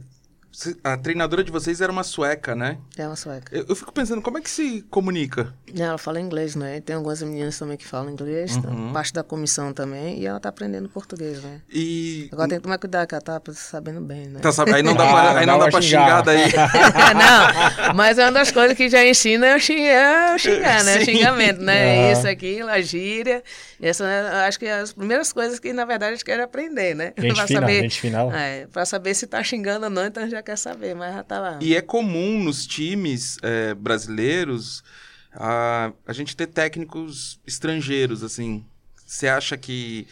[0.83, 2.77] A treinadora de vocês era uma sueca, né?
[2.97, 3.55] É uma sueca.
[3.55, 5.53] Eu, eu fico pensando, como é que se comunica?
[5.77, 6.81] Ela fala inglês, né?
[6.81, 8.67] Tem algumas meninas também que falam inglês, tá?
[8.69, 8.91] Uhum.
[8.93, 11.61] parte da comissão também, e ela tá aprendendo português, né?
[11.69, 12.29] E.
[12.31, 14.39] Agora tem que tomar cuidado, que ela tá sabendo bem, né?
[14.39, 14.73] Tá, sabe?
[14.73, 16.21] Aí não dá Ah, pra, aí não dá pra xingar xingar.
[16.23, 16.51] daí.
[17.15, 20.83] não, mas é uma das coisas que já ensina é o xingar, é o xingar
[20.83, 20.99] né?
[20.99, 21.05] Sim.
[21.05, 22.11] Xingamento, né?
[22.11, 23.43] Isso, aquilo, a gíria.
[23.81, 26.93] Essa, né, acho que é as primeiras coisas que, na verdade, a gente quer aprender,
[26.95, 27.13] né?
[27.17, 28.31] Gente Pra fina, saber, gente final.
[28.33, 31.39] É, pra saber se tá xingando ou não, então já quer saber, mas já tá
[31.39, 31.59] lá.
[31.61, 34.83] E é comum nos times é, brasileiros
[35.31, 38.65] a, a gente ter técnicos estrangeiros, assim.
[39.05, 40.07] Você acha que.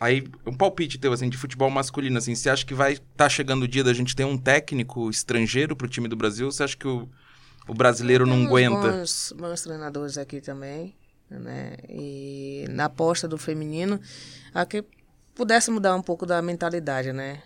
[0.00, 2.34] Aí, um palpite teu, assim, de futebol masculino, assim.
[2.34, 5.76] Você acha que vai estar tá chegando o dia da gente ter um técnico estrangeiro
[5.76, 6.46] pro time do Brasil?
[6.46, 7.08] Ou Você acha que o,
[7.68, 8.90] o brasileiro não aguenta?
[8.90, 10.94] Bons, bons treinadores aqui também,
[11.30, 11.76] né?
[11.88, 14.00] E na aposta do feminino,
[14.52, 14.84] a que
[15.38, 17.40] pudesse mudar um pouco da mentalidade, né?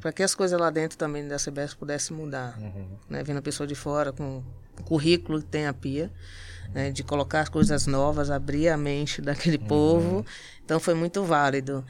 [0.00, 2.58] Para que as coisas lá dentro também da CBS pudessem mudar,
[3.08, 3.22] né?
[3.22, 4.42] Vindo a pessoa de fora com
[4.78, 6.10] o currículo que tem a Pia,
[6.74, 6.90] né?
[6.90, 10.26] De colocar as coisas novas, abrir a mente daquele povo.
[10.64, 11.84] Então foi muito válido.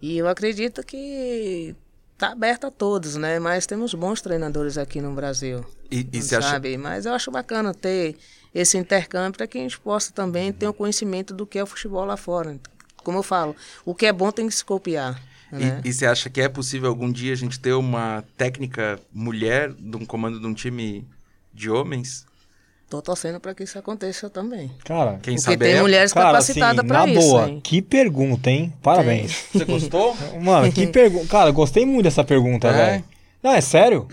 [0.00, 1.76] E eu acredito que
[2.16, 3.38] tá aberto a todos, né?
[3.38, 6.48] Mas temos bons treinadores aqui no Brasil E, e você acha.
[6.50, 6.76] sabe?
[6.78, 8.16] Mas eu acho bacana ter
[8.54, 11.66] esse intercâmbio para que a gente possa também ter um conhecimento do que é o
[11.66, 12.58] futebol lá fora.
[13.02, 15.20] Como eu falo, o que é bom tem que se copiar.
[15.50, 15.80] Né?
[15.84, 19.70] E, e você acha que é possível algum dia a gente ter uma técnica mulher
[19.72, 21.06] de um comando de um time
[21.52, 22.24] de homens?
[22.88, 24.70] Tô torcendo para que isso aconteça também.
[24.84, 27.20] Cara, Quem Porque sabe tem é- mulheres cara, capacitadas assim, para na isso.
[27.20, 27.60] boa, hein?
[27.62, 28.72] que pergunta, hein?
[28.82, 29.46] Parabéns.
[29.52, 30.14] Você gostou?
[30.42, 31.26] Mano, que pergunta.
[31.26, 32.72] Cara, gostei muito dessa pergunta, É?
[32.72, 33.04] velho.
[33.42, 34.06] Não, é sério?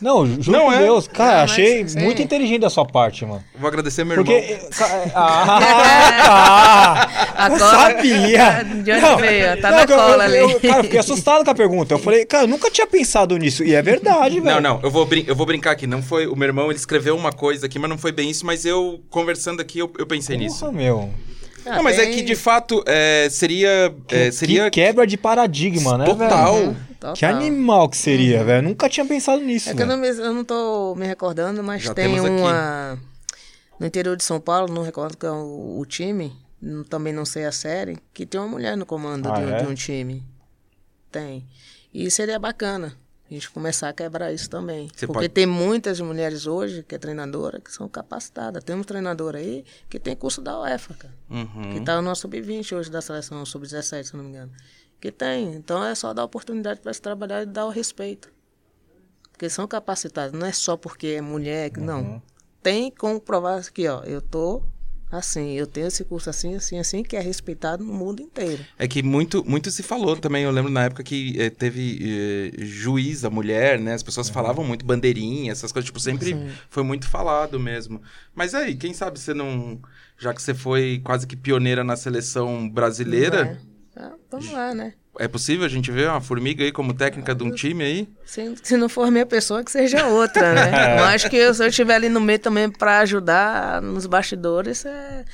[0.00, 0.78] Não, juro Não por é?
[0.78, 1.06] Deus.
[1.08, 2.00] Cara, Não, mas achei sim.
[2.00, 3.44] muito inteligente da sua parte, mano.
[3.58, 4.32] Vou agradecer meu Porque.
[4.32, 4.68] irmão.
[5.14, 5.60] Ah,
[6.26, 7.44] tá!
[7.44, 8.62] A Eu sabia!
[8.82, 9.60] De onde veio?
[9.60, 10.52] Tá na que eu- cola eu, ali.
[10.54, 11.94] eu- cara, eu fiquei assustado com a pergunta.
[11.94, 13.62] Eu falei, cara, eu nunca tinha pensado nisso.
[13.64, 14.60] E é verdade, velho.
[14.60, 15.86] Não, não, eu vou, brin- eu vou brincar aqui.
[15.86, 16.26] Não foi.
[16.26, 18.44] O meu irmão ele escreveu uma coisa aqui, mas não foi bem isso.
[18.46, 20.60] Mas eu, conversando aqui, eu, eu pensei nisso.
[20.60, 21.10] Porra, meu.
[21.66, 23.92] Ah, não, mas é que de fato é, seria.
[24.10, 26.54] é, seria Que quebra de paradigma, né, total.
[26.54, 26.76] velho?
[27.10, 27.16] Total.
[27.16, 28.68] Que animal que seria, velho.
[28.68, 31.82] Nunca tinha pensado nisso, É que eu não, me, eu não tô me recordando, mas
[31.82, 32.40] Já tem temos aqui.
[32.40, 32.98] uma.
[33.78, 37.24] No interior de São Paulo, não recordo qual é o, o time, não- também não
[37.26, 39.62] sei a série, que tem uma mulher no comando Ah, de, um- é?
[39.62, 40.22] de um time.
[41.12, 41.46] Tem.
[41.92, 42.96] E seria bacana
[43.30, 44.88] a gente começar a quebrar isso também.
[44.94, 48.62] Você Porque pode- tem muitas mulheres hoje, que é treinadora, que são capacitadas.
[48.64, 51.14] Temos treinador aí que tem curso da UEFA, cara.
[51.30, 51.72] Uhum.
[51.74, 54.52] Que tá no nosso sub-20 hoje da seleção, sub-17, se não me engano.
[55.06, 55.54] Que tem.
[55.54, 58.28] Então é só dar oportunidade para se trabalhar e dar o respeito.
[59.30, 61.86] Porque são capacitados, não é só porque é mulher, que Uhum.
[61.86, 62.22] não.
[62.60, 64.64] Tem como provar aqui, ó, eu tô
[65.12, 68.64] assim, eu tenho esse curso assim, assim, assim, que é respeitado no mundo inteiro.
[68.76, 70.42] É que muito, muito se falou também.
[70.42, 73.94] Eu lembro na época que eh, teve eh, juiz, a mulher, né?
[73.94, 75.86] As pessoas falavam muito bandeirinha, essas coisas.
[75.86, 76.48] Tipo, sempre Sim.
[76.68, 78.02] foi muito falado mesmo.
[78.34, 79.80] Mas aí, quem sabe você não.
[80.18, 83.75] Já que você foi quase que pioneira na seleção brasileira, É.
[83.96, 84.92] Ah, vamos lá, né?
[85.18, 88.08] é possível a gente ver uma formiga aí como técnica de um time aí?
[88.26, 90.70] Se, se não for minha pessoa, que seja outra, né?
[91.00, 94.84] Mas acho que eu- se eu estiver ali no meio também para ajudar nos bastidores,
[94.84, 95.24] é...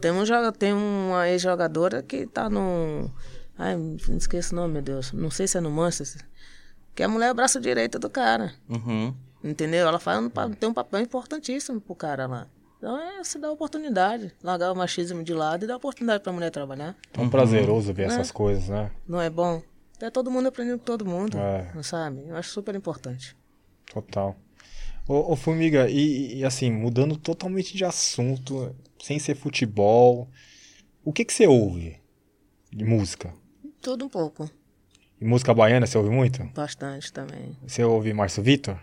[0.00, 3.08] Tem, um, tem uma ex-jogadora que tá no...
[3.58, 5.12] Ai, não esqueço o nome, meu Deus.
[5.12, 6.22] Não sei se é no Manchester.
[6.94, 8.52] Que a mulher é o braço direito do cara.
[8.68, 9.14] Uhum.
[9.42, 9.86] Entendeu?
[9.86, 10.20] Ela faz,
[10.58, 12.46] tem um papel importantíssimo pro cara lá.
[12.82, 14.34] Então é se dar oportunidade.
[14.42, 16.96] Largar o machismo de lado e dar oportunidade pra mulher trabalhar.
[17.12, 18.90] Tão prazeroso ver essas coisas, né?
[19.06, 19.62] Não é bom?
[20.00, 21.38] É todo mundo aprendendo com todo mundo.
[21.38, 21.70] É.
[21.76, 22.26] Não sabe?
[22.26, 23.36] Eu acho super importante.
[23.86, 24.34] Total.
[25.06, 30.28] Ô, ô Formiga, e, e, assim, mudando totalmente de assunto, sem ser futebol,
[31.04, 32.00] o que que você ouve
[32.72, 33.32] de música?
[33.80, 34.50] Tudo um pouco.
[35.20, 36.42] E música baiana, você ouve muito?
[36.52, 37.56] Bastante também.
[37.64, 38.76] Você ouve Márcio Vitor?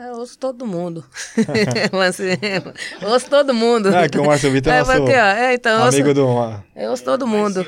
[0.00, 1.04] É, eu ouço todo mundo.
[3.02, 3.94] Eu ouço todo mundo.
[3.94, 6.62] É, que o Márcio Vitor é é, nosso porque, ó, é, então, ouço, Amigo do...
[6.74, 7.66] eu ouço todo mundo.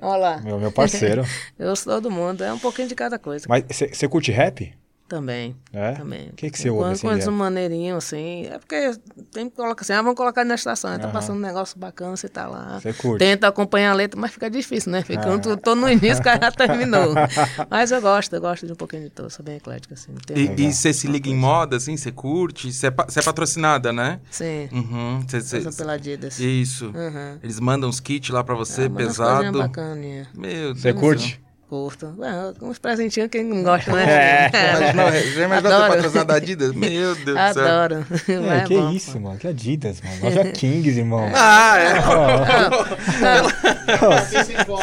[0.00, 0.38] Olha lá.
[0.38, 1.22] Meu, meu parceiro.
[1.58, 2.42] Eu ouço todo mundo.
[2.42, 3.44] É um pouquinho de cada coisa.
[3.46, 4.72] Mas você você curte rap?
[5.10, 5.56] Também.
[5.72, 5.90] É?
[5.94, 6.28] Também.
[6.28, 8.46] O que que você ouve, Quando, assim, quando de um maneirinho, assim.
[8.46, 8.92] É porque
[9.32, 10.96] tem que colocar assim, ah, vamos colocar na estação.
[10.96, 11.12] Tá Aham.
[11.12, 12.78] passando um negócio bacana, você tá lá.
[12.80, 13.18] Você curte?
[13.18, 15.02] Tenta acompanhar a letra, mas fica difícil, né?
[15.02, 15.32] Fica, Ah.
[15.32, 17.12] eu tô, tô no início, o cara já terminou.
[17.68, 19.28] mas eu gosto, eu gosto de um pouquinho de tudo.
[19.30, 20.12] Sou bem eclética, assim.
[20.32, 20.54] E-.
[20.62, 21.96] E você se liga em moda, assim?
[21.96, 22.72] Você curte?
[22.72, 24.20] Você é, pa- você é patrocinada, né?
[24.30, 24.68] Sim.
[24.70, 25.24] Uhum.
[25.26, 26.38] Cê- cê- pela Adidas.
[26.38, 26.86] Isso.
[26.86, 27.38] Uhum.
[27.42, 29.58] Eles mandam uns kits lá pra você, Ah, pesado.
[29.58, 30.28] bacaninhas.
[30.36, 31.00] Meu Você Deus.
[31.00, 31.40] curte?
[31.70, 32.12] Curto.
[32.18, 32.28] Ué,
[32.62, 34.50] uns presentinhos quem não gosta, né?
[34.52, 34.72] É.
[34.72, 35.92] Mas não, já imaginou ter Adoro.
[35.94, 36.72] patrocinado da Adidas?
[36.74, 37.38] Meu Deus do céu.
[37.64, 38.06] Adoro.
[38.28, 39.20] É, Mas que bom, isso, pô.
[39.20, 39.38] mano.
[39.38, 40.16] Que Adidas, mano.
[40.20, 41.30] Nós é Kings, irmão.
[41.32, 41.94] Ah, é.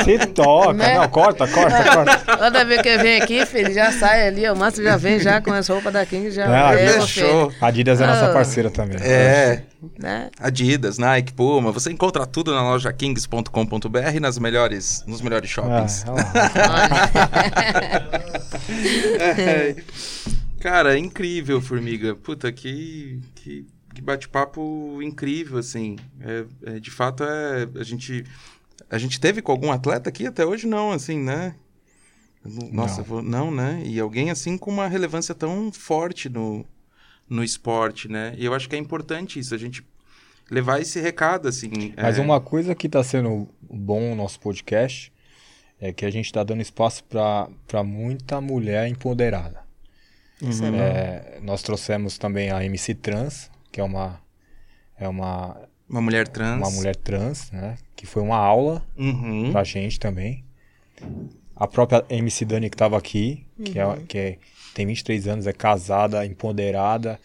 [0.04, 0.74] Você toca.
[0.74, 0.96] Né?
[0.96, 2.38] Não, corta, corta, corta.
[2.38, 5.52] Toda vez que vem aqui, filho, já sai ali, o Márcio já vem já com
[5.52, 7.50] as roupas da King, já Ah, leva, fechou.
[7.52, 7.62] filho.
[7.62, 8.34] Adidas é nossa Ah.
[8.34, 8.98] parceira também.
[9.02, 9.62] É.
[10.00, 10.32] Né?
[10.40, 11.72] Adidas, Nike, Puma.
[11.72, 16.06] Você encontra tudo na loja kings.com.br e nas melhores, nos melhores Ah, shoppings.
[16.08, 16.24] olha
[16.68, 17.10] lá.
[19.38, 19.76] É.
[20.60, 22.16] Cara, é incrível, Formiga.
[22.16, 25.98] Puta, que, que, que bate-papo incrível, assim.
[26.22, 28.24] É, é, de fato, é, a gente...
[28.90, 30.66] A gente teve com algum atleta aqui até hoje?
[30.66, 31.56] Não, assim, né?
[32.72, 33.04] Nossa, Não.
[33.04, 33.82] vou- não, né?
[33.86, 36.66] E alguém, assim, com uma relevância tão forte no,
[37.30, 38.34] no esporte, né?
[38.38, 39.84] E eu acho que é importante isso, a gente
[40.50, 41.70] levar esse recado, assim.
[41.98, 45.12] Mas é, uma coisa que tá sendo bom no nosso podcast
[45.80, 49.62] é que a gente tá dando espaço pra pra muita mulher empoderada.
[50.42, 50.68] Isso é.
[50.78, 54.20] É, nós trouxemos também a MC Trans, que é uma,
[54.98, 55.58] é uma,
[55.90, 56.58] Uma mulher trans.
[56.60, 57.76] uma mulher trans, né?
[57.96, 59.52] Que foi uma aula Uhum.
[59.52, 60.44] pra gente também.
[61.56, 64.38] A própria MC Dani que estava aqui, que, é, que é-
[64.78, 67.20] tem 23 anos, é casada, empoderada.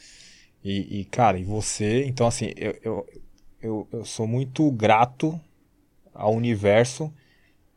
[0.65, 2.03] E, e, cara, e você?
[2.07, 3.07] Então, assim, eu, eu,
[3.61, 5.39] eu, eu sou muito grato
[6.15, 7.13] ao universo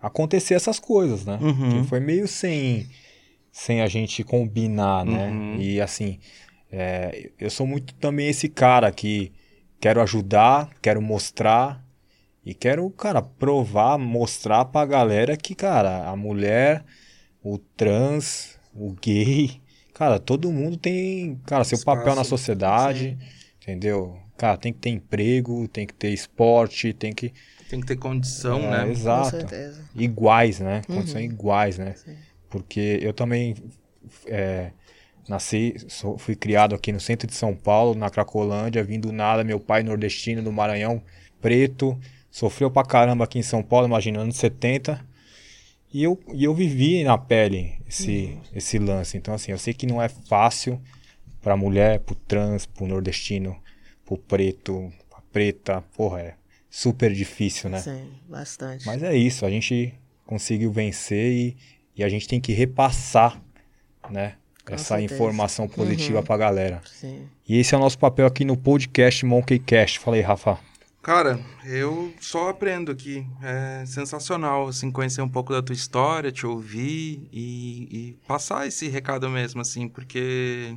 [0.01, 1.37] acontecer essas coisas, né?
[1.41, 1.83] Uhum.
[1.83, 2.87] Que foi meio sem,
[3.51, 5.27] sem a gente combinar, né?
[5.27, 5.57] Uhum.
[5.59, 6.19] E, assim,
[6.71, 9.33] é, eu sou muito também esse cara que
[9.81, 11.83] quero ajudar, quero mostrar.
[12.45, 16.85] E quero, cara, provar, mostrar pra galera que, cara, a mulher,
[17.43, 19.64] o trans, o gay,
[19.95, 21.97] cara, todo mundo tem, cara, seu Espaço.
[21.97, 23.17] papel na sociedade,
[23.61, 24.19] entendeu?
[24.37, 27.33] Cara, tem que ter emprego, tem que ter esporte, tem que.
[27.69, 28.85] Tem que ter condição, É, né?
[28.85, 29.31] Com Exato.
[29.31, 29.83] certeza.
[29.95, 30.81] Iguais, né?
[30.87, 31.31] Condições Uhum.
[31.31, 31.93] iguais, né?
[31.95, 32.15] Sim.
[32.49, 33.55] Porque eu também
[34.27, 34.71] é,
[35.27, 39.43] nasci, sou- fui criado aqui no centro de São Paulo, na Cracolândia, vim do nada,
[39.43, 41.01] meu pai nordestino do Maranhão,
[41.41, 41.97] preto,
[42.29, 45.03] sofreu pra caramba aqui em São Paulo, imagina, anos 70.
[45.93, 49.17] E eu, e eu vivi na pele esse, esse lance.
[49.17, 50.79] Então, assim, eu sei que não é fácil
[51.41, 53.55] pra mulher, pro trans, pro nordestino,
[54.05, 56.33] pro preto, pra preta, porra, é
[56.69, 57.79] super difícil, né?
[57.79, 58.85] Sim, bastante.
[58.85, 59.93] Mas é isso, a gente
[60.25, 61.57] conseguiu vencer e,
[61.95, 63.41] e a gente tem que repassar,
[64.09, 64.35] né?
[64.65, 65.13] Com essa certeza.
[65.13, 66.23] informação positiva Uhum.
[66.25, 66.81] pra galera.
[66.85, 67.27] Sim.
[67.47, 69.99] E esse é o nosso papel aqui no podcast Monkeycast.
[69.99, 70.57] Fala aí, Rafa.
[71.05, 73.27] Cara, eu só aprendo aqui.
[73.39, 78.87] É sensacional, assim, conhecer um pouco da tua história, te ouvir e, e passar esse
[78.87, 80.75] recado mesmo, assim, porque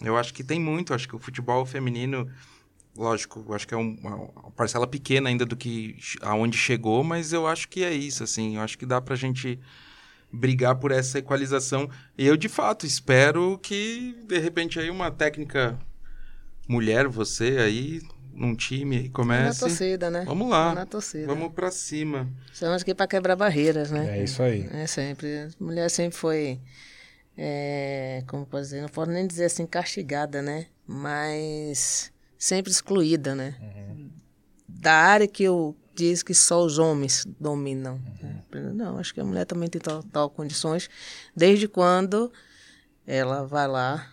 [0.00, 0.94] eu acho que tem muito.
[0.94, 2.30] Acho que o futebol feminino,
[2.96, 7.44] lógico, acho que é um- uma parcela pequena ainda do que aonde chegou, mas eu
[7.44, 8.54] acho que é isso, assim.
[8.54, 9.58] Eu acho que dá pra gente
[10.32, 11.90] brigar por essa equalização.
[12.16, 15.76] E eu, de fato, espero que, de repente, aí uma técnica
[16.68, 18.00] mulher, você aí,
[18.34, 19.60] num time e Na comece.
[19.60, 20.24] torcida, né?
[20.26, 20.74] Vamos lá.
[20.74, 21.26] Na torcida.
[21.26, 22.28] Vamos pra cima.
[22.52, 24.18] Estamos aqui para quebrar barreiras, né?
[24.18, 24.68] É isso aí.
[24.72, 25.28] É sempre.
[25.38, 26.60] A mulher sempre foi,
[27.36, 30.66] é, como posso dizer, não posso nem dizer assim castigada, né?
[30.86, 33.54] Mas sempre excluída, né?
[34.68, 38.00] Da área que eu diz que só os homens dominam.
[38.74, 40.88] Não, acho que a mulher também tem tal, tal condições,
[41.34, 42.32] desde quando
[43.06, 44.10] ela vai lá,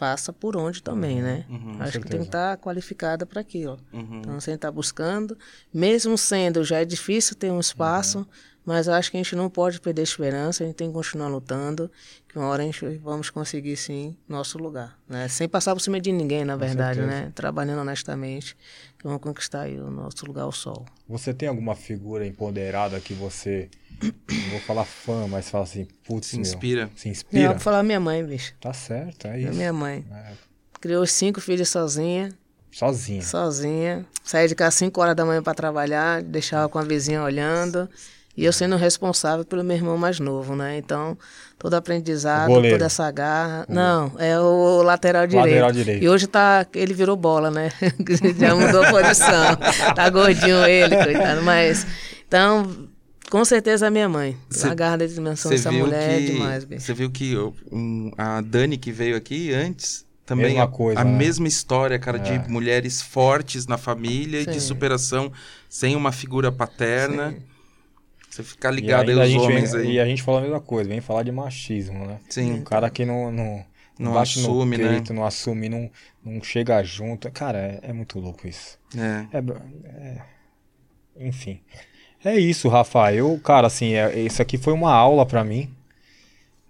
[0.00, 1.44] faça por onde também, né?
[1.78, 3.78] acho que tem que estar qualificada para aquilo.
[3.92, 5.36] Então, você está buscando,
[5.72, 8.26] mesmo sendo, já é difícil ter um espaço,
[8.64, 10.94] mas eu acho que a gente não pode perder a esperança, a gente tem que
[10.94, 11.90] continuar lutando,
[12.26, 15.28] que uma hora a gente vamos conseguir sim nosso lugar, né?
[15.28, 17.22] Sem passar por cima de ninguém, na verdade, certeza.
[17.24, 17.32] né?
[17.34, 18.56] Trabalhando honestamente,
[18.96, 20.86] que vamos conquistar o nosso lugar ao sol.
[21.06, 23.68] Você tem alguma figura empoderada que você.
[24.02, 26.90] Não vou falar fã, mas fala assim, putz, Se meu, inspira.
[26.96, 27.48] se Não, inspira?
[27.50, 28.54] vou falar minha mãe, bicho.
[28.60, 29.52] Tá certo, é É isso.
[29.54, 30.04] minha mãe.
[30.12, 30.32] É,
[30.80, 32.30] Criou os cinco filhos sozinha,
[32.72, 33.22] sozinha.
[33.22, 34.06] sozinha.
[34.24, 37.88] Saía de casa às 5 horas da manhã para trabalhar, deixava com a vizinha olhando.
[38.36, 40.78] E eu sendo responsável pelo meu irmão mais novo, né?
[40.78, 41.18] Então,
[41.58, 43.66] todo aprendizado, O toda essa garra.
[43.68, 45.48] Não, é o lateral direito.
[45.48, 46.02] Lateral direito.
[46.04, 46.64] E hoje tá.
[46.72, 47.70] Ele virou bola, né?
[48.38, 49.56] Já mudou a posição.
[49.94, 51.42] tá gordinho ele, coitado.
[51.42, 51.84] Mas.
[52.26, 52.88] Então,
[53.30, 54.36] com certeza a minha mãe.
[54.50, 56.82] Cê- a garra da dimensão dessa mulher é que demais, bicho.
[56.84, 57.34] você viu que
[57.72, 61.10] um, a Dani que veio aqui antes também Mesma a, coisa, a né?
[61.16, 62.38] mesma história, cara, É.
[62.38, 64.68] de mulheres fortes na família e de Sim.
[64.68, 65.32] superação
[65.68, 67.34] sem uma figura paterna.
[68.28, 69.92] Você ficar E ligado aí ainda a os gente homens vem, aí.
[69.94, 72.20] E a gente fala a mesma coisa, vem falar de machismo, né?
[72.28, 72.60] Sim.
[72.60, 73.64] O cara que não, não,
[73.98, 74.90] Não assume, no né?
[74.90, 75.90] peito, não assume, não,
[76.24, 77.28] não chega junto.
[77.32, 78.78] Cara, é, é muito louco isso.
[78.96, 79.26] É.
[79.36, 80.22] É, é-
[81.26, 81.60] enfim.
[82.24, 83.12] É isso, Rafa.
[83.14, 85.74] Eu, cara, assim, é, isso aqui foi uma aula pra mim.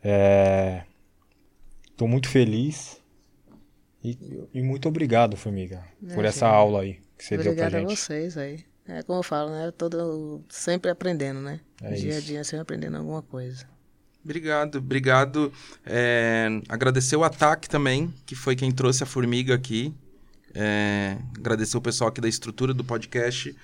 [0.03, 0.83] É,
[1.97, 3.01] tô muito feliz.
[4.03, 4.17] E,
[4.55, 5.85] e muito obrigado, Formiga,
[6.15, 7.99] por essa aula aí que você deu Obrigada pra a gente.
[7.99, 8.65] vocês aí.
[8.89, 9.71] É como eu falo, né?
[9.77, 11.61] Todo, sempre aprendendo, né?
[11.83, 12.27] É dia a isso.
[12.27, 13.69] dia sempre aprendendo alguma coisa.
[14.25, 15.53] Obrigado, obrigado.
[15.85, 19.95] É, agradecer o Ataque também, que foi quem trouxe a formiga aqui.
[20.55, 23.55] É, agradecer o pessoal aqui da estrutura do podcast.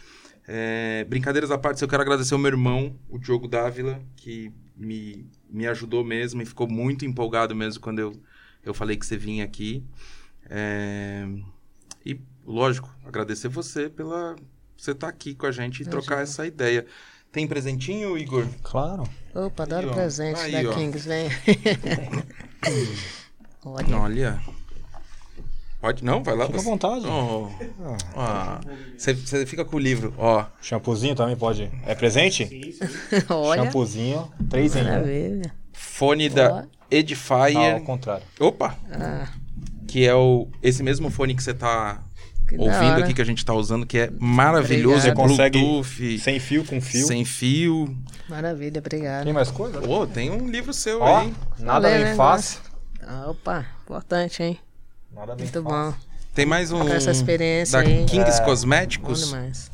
[0.49, 5.29] É, brincadeiras à parte, eu quero agradecer o meu irmão, o Diogo Dávila, que me,
[5.51, 8.13] me ajudou mesmo e ficou muito empolgado mesmo quando eu,
[8.65, 9.85] eu falei que você vinha aqui.
[10.49, 11.27] É,
[12.05, 14.37] e, lógico, agradecer você pela
[14.77, 16.87] você estar aqui com a gente e trocar essa ideia.
[17.33, 18.47] Tem presentinho, Igor?
[18.63, 19.05] Claro.
[19.35, 19.93] Opa, adoro ó.
[19.93, 20.75] presente Aí, da ó.
[20.75, 21.29] Kings, vem.
[23.65, 24.41] Olha, Olha.
[25.81, 26.05] Pode?
[26.05, 26.47] Não, vai lá.
[26.47, 27.07] Fica à você- vontade.
[27.07, 27.49] Oh.
[28.17, 28.61] Ah.
[28.97, 30.45] Você você fica com o livro, ó.
[30.61, 31.71] Shampoozinho também pode.
[31.87, 32.49] É presente?
[33.29, 33.63] olha.
[33.65, 34.85] Shampoozinho, três em um.
[34.85, 35.55] Maravilha.
[35.73, 37.75] Fone da Edifier.
[37.75, 38.25] ao contrário.
[38.41, 38.75] Opa!
[38.91, 39.29] Ah,
[39.87, 42.03] Que é o esse mesmo fone que você tá
[42.49, 45.29] que ouvindo aqui que a gente tá usando, que é maravilhoso, Você é Obrigado.
[45.31, 47.07] consegue Bluetooth, sem fio, com fio.
[47.07, 47.97] sem fio.
[48.29, 49.25] Maravilha, obrigado.
[49.25, 49.81] Tem mais coisa?
[49.87, 51.35] Ô, tem um livro seu Ó, aí.
[51.59, 52.15] nada Valeu, bem né?
[52.15, 52.61] fácil.
[53.03, 54.59] Ah, opa, importante, hein?
[55.17, 55.93] Nada bem Muito fácil.
[55.93, 56.07] bom.
[56.35, 58.05] Tem mais um essa experiência da aí.
[58.05, 58.41] Kings É.
[58.41, 59.27] Bom Cosméticos.
[59.29, 59.71] demais.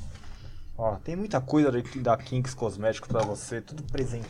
[0.79, 4.27] Ó, tem muita coisa da- Kinks Cosméticos pra você, tudo presente.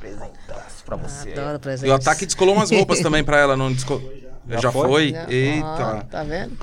[0.00, 1.32] Presentaço pra você.
[1.32, 1.88] Adoro presente.
[1.88, 4.12] E o Ataque descolou umas roupas também pra ela, não descolou?
[4.48, 4.88] Já, Já foi?
[4.88, 5.14] foi?
[5.28, 6.06] Eita.
[6.10, 6.58] tá vendo?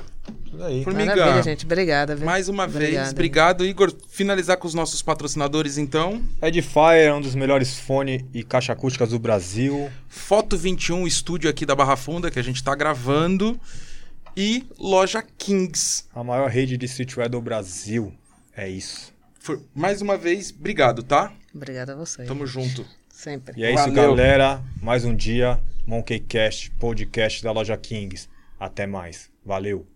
[0.62, 0.82] Aí.
[0.84, 1.14] Formiga.
[1.16, 1.64] Maravilha, gente.
[1.64, 2.16] Obrigada.
[2.16, 2.26] viu?
[2.26, 3.10] Mais uma vez, Obrigada.
[3.10, 3.64] obrigado.
[3.66, 6.22] Igor, finalizar com os nossos patrocinadores, então.
[6.42, 9.90] Edifier é um dos melhores fone e caixa acústicas do Brasil.
[10.08, 13.58] Foto 21, estúdio aqui da Barra Funda, que a gente tá gravando.
[14.36, 16.04] E Loja Kings.
[16.14, 18.12] A maior rede de streetwear do Brasil.
[18.56, 19.12] É isso.
[19.38, 21.32] For- Mais uma vez, obrigado, tá?
[21.54, 22.28] Obrigada a vocês.
[22.28, 22.84] Tamo junto.
[23.08, 23.54] Sempre.
[23.58, 23.94] E é isso, Valeu.
[23.94, 24.62] galera.
[24.80, 25.58] Mais um dia.
[25.86, 28.28] Monkeycast, podcast da loja Kings.
[28.58, 29.28] Até mais.
[29.44, 29.86] Valeu.